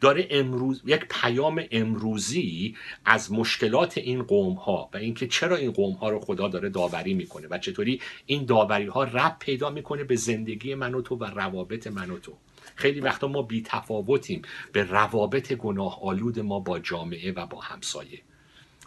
داره 0.02 0.28
امروز 0.30 0.82
یک 0.86 1.06
پیام 1.10 1.64
امروزی 1.72 2.76
از 3.06 3.32
مشکلات 3.32 3.98
این 3.98 4.24
قوم 4.24 4.54
ها 4.54 4.90
و 4.94 4.98
اینکه 4.98 5.28
چرا 5.28 5.56
این 5.56 5.72
قوم 5.72 5.94
ها 5.94 6.10
رو 6.10 6.20
خدا 6.20 6.48
داره 6.48 6.70
داوری 6.70 7.14
می‌کنه 7.14 7.48
و 7.50 7.58
چطوری 7.58 8.02
این 8.26 8.46
داوری 8.46 8.88
ها 8.88 9.04
ربط 9.04 9.36
پیدا 9.40 9.70
می‌کنه 9.70 10.04
به 10.04 10.16
زندگی 10.16 10.76
من 10.76 10.94
و 10.94 11.02
تو 11.02 11.16
و 11.16 11.24
روابط 11.24 11.88
من 11.88 12.10
و 12.10 12.20
تو. 12.20 12.34
خیلی 12.76 13.00
وقتا 13.00 13.28
ما 13.28 13.42
بی 13.42 13.62
تفاوتیم 13.66 14.42
به 14.72 14.84
روابط 14.84 15.54
گناه 15.54 16.04
آلود 16.04 16.40
ما 16.40 16.60
با 16.60 16.80
جامعه 16.80 17.32
و 17.32 17.46
با 17.46 17.60
همسایه. 17.60 18.22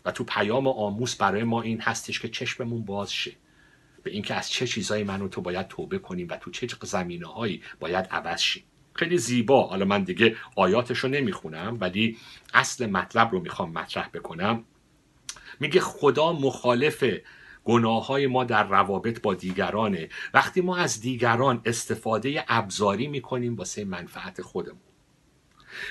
و 0.05 0.11
تو 0.11 0.25
پیام 0.25 0.69
عاموس 0.69 1.15
برای 1.15 1.45
ما 1.45 1.63
این 1.63 1.81
هستش 1.81 2.21
که 2.21 2.29
چشممون 2.29 2.85
باز 2.85 3.13
شه. 3.13 3.33
به 4.03 4.11
اینکه 4.11 4.35
از 4.35 4.51
چه 4.51 4.67
چیزایی 4.67 5.05
من 5.05 5.23
و 5.23 5.29
تو 5.29 5.41
باید 5.41 5.69
توبه 5.69 5.99
کنیم 5.99 6.27
و 6.31 6.37
تو 6.37 6.51
چه 6.51 6.69
زمینه 6.83 7.27
هایی 7.27 7.63
باید 7.81 8.07
عوض 8.11 8.41
شیم. 8.41 8.63
خیلی 8.95 9.19
زیبا. 9.19 9.67
حالا 9.67 9.85
من 9.85 10.05
دیگه 10.05 10.37
آیاتش 10.57 10.99
رو 10.99 11.09
نمی‌خونم 11.09 11.77
ولی 11.81 12.19
اصل 12.55 12.87
مطلب 12.87 13.33
رو 13.33 13.41
می‌خوام 13.41 13.73
مطرح 13.73 14.09
بکنم. 14.09 14.65
میگه 15.61 15.81
خدا 15.81 16.33
مخالف 16.33 17.05
گناه 17.65 18.07
های 18.07 18.27
ما 18.27 18.45
در 18.45 18.69
روابط 18.69 19.23
با 19.23 19.35
دیگرانه. 19.35 20.09
وقتی 20.35 20.61
ما 20.61 20.77
از 20.77 21.01
دیگران 21.01 21.63
استفاده 21.65 22.45
ابزاری 22.49 23.07
می‌کنیم 23.07 23.57
واسه 23.57 23.85
منفعت 23.85 24.43
خودمون. 24.43 24.94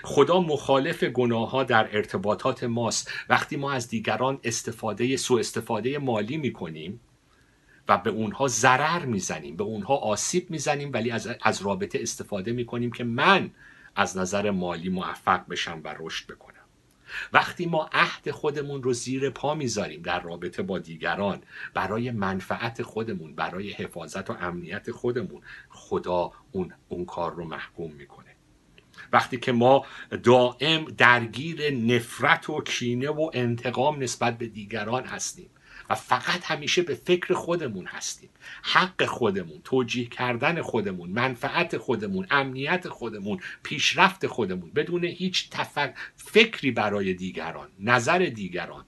خدا 0.03 0.39
مخالف 0.39 1.03
گناه 1.03 1.49
ها 1.49 1.63
در 1.63 1.95
ارتباطات 1.95 2.63
ماست. 2.63 3.11
وقتی 3.29 3.55
ما 3.55 3.71
از 3.71 3.89
دیگران 3.89 4.39
استفاده 4.43 5.17
سوء 5.17 5.39
استفاده 5.39 5.97
مالی 5.97 6.37
می‌کنیم 6.37 6.99
و 7.87 7.97
به 7.97 8.09
اونها 8.09 8.47
ضرر 8.47 9.05
می‌زنیم 9.05 9.55
به 9.55 9.63
اونها 9.63 9.95
آسیب 9.95 10.49
می‌زنیم 10.49 10.93
ولی 10.93 11.11
از, 11.11 11.29
از 11.41 11.61
رابطه 11.61 11.99
استفاده 12.01 12.51
می‌کنیم 12.51 12.91
که 12.91 13.03
من 13.03 13.51
از 13.95 14.17
نظر 14.17 14.51
مالی 14.51 14.89
موفق 14.89 15.47
بشم 15.47 15.81
و 15.83 15.95
رشد 15.99 16.31
بکنم. 16.31 16.53
وقتی 17.33 17.65
ما 17.65 17.89
عهد 17.91 18.31
خودمون 18.31 18.83
رو 18.83 18.93
زیر 18.93 19.29
پا 19.29 19.55
می‌ذاریم 19.55 20.01
در 20.01 20.19
رابطه 20.19 20.63
با 20.63 20.79
دیگران 20.79 21.41
برای 21.73 22.11
منفعت 22.11 22.81
خودمون 22.81 23.35
برای 23.35 23.71
حفاظت 23.71 24.29
و 24.29 24.33
امنیت 24.33 24.91
خودمون 24.91 25.41
خدا 25.69 26.31
اون, 26.51 26.73
اون 26.89 27.05
کار 27.05 27.33
رو 27.33 27.45
محکوم 27.45 27.91
می‌کنه. 27.91 28.22
وقتی 29.13 29.37
که 29.37 29.51
ما 29.51 29.85
دائم 30.23 30.85
درگیر 30.85 31.71
نفرت 31.73 32.49
و 32.49 32.61
کینه 32.61 33.09
و 33.09 33.29
انتقام 33.33 34.03
نسبت 34.03 34.37
به 34.37 34.47
دیگران 34.47 35.03
هستیم 35.03 35.49
و 35.89 35.95
فقط 35.95 36.43
همیشه 36.43 36.81
به 36.81 36.95
فکر 36.95 37.33
خودمون 37.33 37.85
هستیم. 37.85 38.29
حق 38.63 39.05
خودمون 39.05 39.61
توجیه 39.63 40.05
کردن 40.05 40.61
خودمون 40.61 41.09
منفعت 41.09 41.77
خودمون 41.77 42.27
امنیت 42.31 42.89
خودمون 42.89 43.39
پیشرفت 43.63 44.27
خودمون 44.27 44.71
بدون 44.71 45.03
هیچ 45.03 45.49
تفک... 45.49 45.93
فکری 46.15 46.71
برای 46.71 47.13
دیگران 47.13 47.69
نظر 47.79 48.19
دیگران 48.19 48.85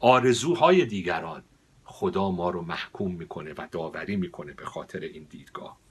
آرزوهای 0.00 0.84
دیگران 0.84 1.42
خدا 1.84 2.30
ما 2.30 2.50
رو 2.50 2.62
محکوم 2.62 3.14
می‌کنه 3.14 3.52
و 3.52 3.68
داوری 3.70 4.16
می‌کنه 4.16 4.52
به 4.52 4.64
خاطر 4.64 5.00
این 5.00 5.26
دیدگاه. 5.30 5.81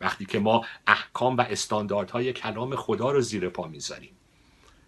وقتی 0.00 0.24
که 0.24 0.38
ما 0.38 0.64
احکام 0.86 1.36
و 1.36 1.40
استانداردهای 1.40 2.32
کلام 2.32 2.76
خدا 2.76 3.10
رو 3.10 3.20
زیر 3.20 3.48
پا 3.48 3.68
می‌ذاریم. 3.68 4.10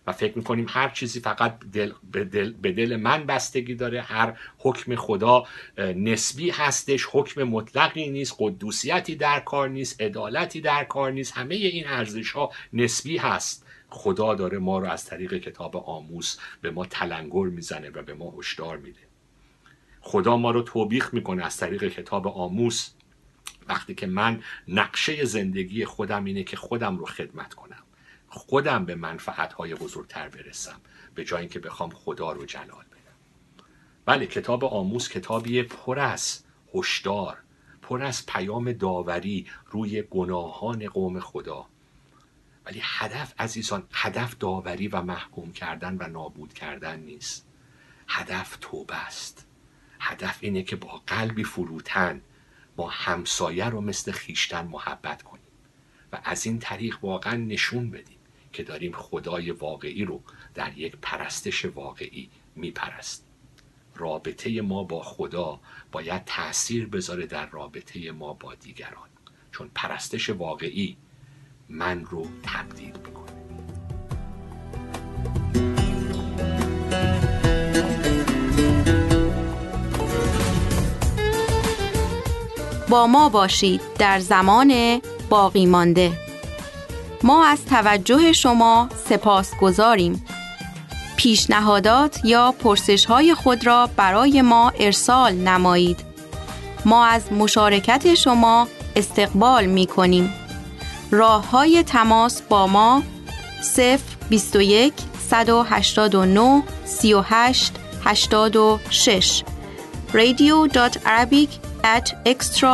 و 0.07 0.13
فکر 0.13 0.39
می‌کنیم 0.39 0.67
هر 0.69 0.89
چیزی 0.89 1.21
فقط 1.21 1.59
دل 1.73 1.93
به, 2.13 2.25
دل 2.25 2.53
به 2.53 2.73
دل 2.73 2.97
من 2.97 3.27
بستگی 3.27 3.75
داره 3.75 4.03
هر 4.03 4.39
حکم 4.59 4.97
خدا 4.97 5.45
نسبی 5.79 6.51
هستش 6.51 7.07
حکم 7.13 7.43
مطلقی 7.43 8.11
نیست 8.11 8.37
قدوسیتی 8.39 9.17
در 9.17 9.41
کار 9.41 9.69
نیست 9.69 10.01
عدالتی 10.01 10.61
در 10.61 10.85
کار 10.85 11.13
نیست 11.13 11.33
همه 11.33 11.55
این 11.55 11.87
ارزش 11.87 12.33
ها 12.33 12.51
نسبی 12.73 13.17
هست. 13.17 13.67
خدا 13.89 14.35
داره 14.35 14.59
ما 14.59 14.79
رو 14.79 14.87
از 14.87 15.05
طریق 15.05 15.35
کتاب 15.35 15.77
عاموس 15.77 16.39
به 16.63 16.71
ما 16.71 16.87
تلنگر 16.87 17.47
می‌زنه 17.47 17.91
و 17.91 18.03
به 18.03 18.15
ما 18.15 18.35
هشدار 18.39 18.77
میده. 18.77 19.01
خدا 20.01 20.37
ما 20.37 20.51
رو 20.51 20.63
توبیخ 20.63 21.15
می‌کنه 21.15 21.45
از 21.45 21.57
طریق 21.57 21.85
کتاب 21.85 22.29
عاموس. 22.29 22.91
وقتی 23.71 23.95
که 23.95 24.07
من 24.07 24.43
نقشه 24.69 25.25
زندگی 25.25 25.85
خودم 25.85 26.25
اینه 26.25 26.45
که 26.45 26.57
خودم 26.57 26.99
رو 26.99 27.07
خدمت 27.07 27.55
کنم. 27.55 27.83
خودم 28.29 28.85
به 28.85 28.95
منفعت 28.95 29.53
های 29.53 29.75
بزرگتر 29.75 30.29
برسم 30.29 30.81
به 31.15 31.25
جای 31.25 31.41
اینکه 31.41 31.59
بخوام 31.59 31.91
خدا 31.91 32.33
رو 32.33 32.47
جلال 32.47 32.85
بدم. 32.85 33.17
بله 34.05 34.27
کتاب 34.27 34.65
عاموس 34.65 35.09
کتابی 35.09 35.63
پر 35.63 35.99
از 35.99 36.45
هشدار 36.75 37.39
پر 37.83 38.03
از 38.03 38.27
پیام 38.27 38.73
داوری 38.73 39.47
روی 39.67 40.03
گناهان 40.03 40.89
قوم 40.89 41.21
خدا. 41.21 41.67
ولی 42.67 42.81
هدف 42.83 43.35
عزیزان 43.39 43.83
هدف 43.93 44.39
داوری 44.39 44.89
و 44.89 45.03
محکوم 45.03 45.53
کردن 45.53 45.97
و 46.01 46.09
نابود 46.09 46.53
کردن 46.53 47.01
نیست. 47.01 47.47
هدف 48.09 48.59
توبه 48.61 49.07
است. 49.07 49.47
هدف 50.01 50.39
اینه 50.41 50.63
که 50.63 50.77
با 50.77 51.03
قلبی 51.07 51.45
فروتن 51.45 52.21
ما 52.77 52.89
همسایه 52.89 53.69
رو 53.69 53.81
مثل 53.81 54.13
خویشتن 54.13 54.67
محبت 54.67 55.23
کنیم 55.23 55.45
و 56.13 56.21
از 56.25 56.47
این 56.47 56.59
طریق 56.59 57.05
واقعا 57.05 57.37
نشون 57.37 57.91
بدیم 57.91 58.19
که 58.53 58.63
داریم 58.63 58.93
خدای 58.93 59.51
واقعی 59.51 60.05
رو 60.05 60.23
در 60.55 60.79
یک 60.79 60.97
پرستش 61.03 61.65
واقعی 61.65 62.31
میپرستیم. 62.57 63.27
رابطه 63.95 64.63
ما 64.63 64.85
با 64.85 65.03
خدا 65.03 65.61
باید 65.93 66.25
تأثیر 66.25 66.87
بذاره 66.87 67.27
در 67.27 67.51
رابطه 67.51 68.11
ما 68.11 68.33
با 68.35 68.55
دیگران. 68.55 69.09
چون 69.53 69.71
پرستش 69.75 70.31
واقعی 70.31 70.97
من 71.69 72.05
رو 72.05 72.31
تبدیل 72.43 72.97
می‌کنه. 72.97 73.40
با 82.91 83.07
ما 83.07 83.29
باشید 83.29 83.81
در 83.99 84.19
زمان 84.19 85.01
باقی 85.29 85.67
مانده. 85.67 86.13
ما 87.23 87.47
از 87.47 87.65
توجه 87.65 88.33
شما 88.33 88.89
سپاس 89.09 89.55
گذاریم 89.61 90.27
پیشنهادات 91.17 92.25
یا 92.25 92.55
پرسش 92.59 93.05
های 93.05 93.35
خود 93.35 93.67
را 93.67 93.91
برای 93.97 94.43
ما 94.43 94.73
ارسال 94.81 95.33
نمایید. 95.33 96.05
ما 96.85 97.05
از 97.05 97.33
مشارکت 97.33 98.15
شما 98.15 98.69
استقبال 98.97 99.67
می 99.67 99.87
کنیم 99.87 100.33
راه 101.11 101.51
های 101.51 101.83
تماس 101.83 102.43
با 102.43 102.67
ما 102.67 103.03
021 104.31 104.93
189 105.31 106.63
38 106.85 107.73
86 108.05 109.43
radio.arabic 110.13 111.70
at 111.85 112.13
extra.co.nz 112.27 112.71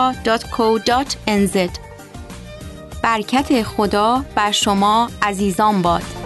برکت 3.03 3.63
خدا 3.63 4.25
بر 4.35 4.51
شما 4.51 5.11
عزیزان 5.23 5.83
باد. 5.83 6.26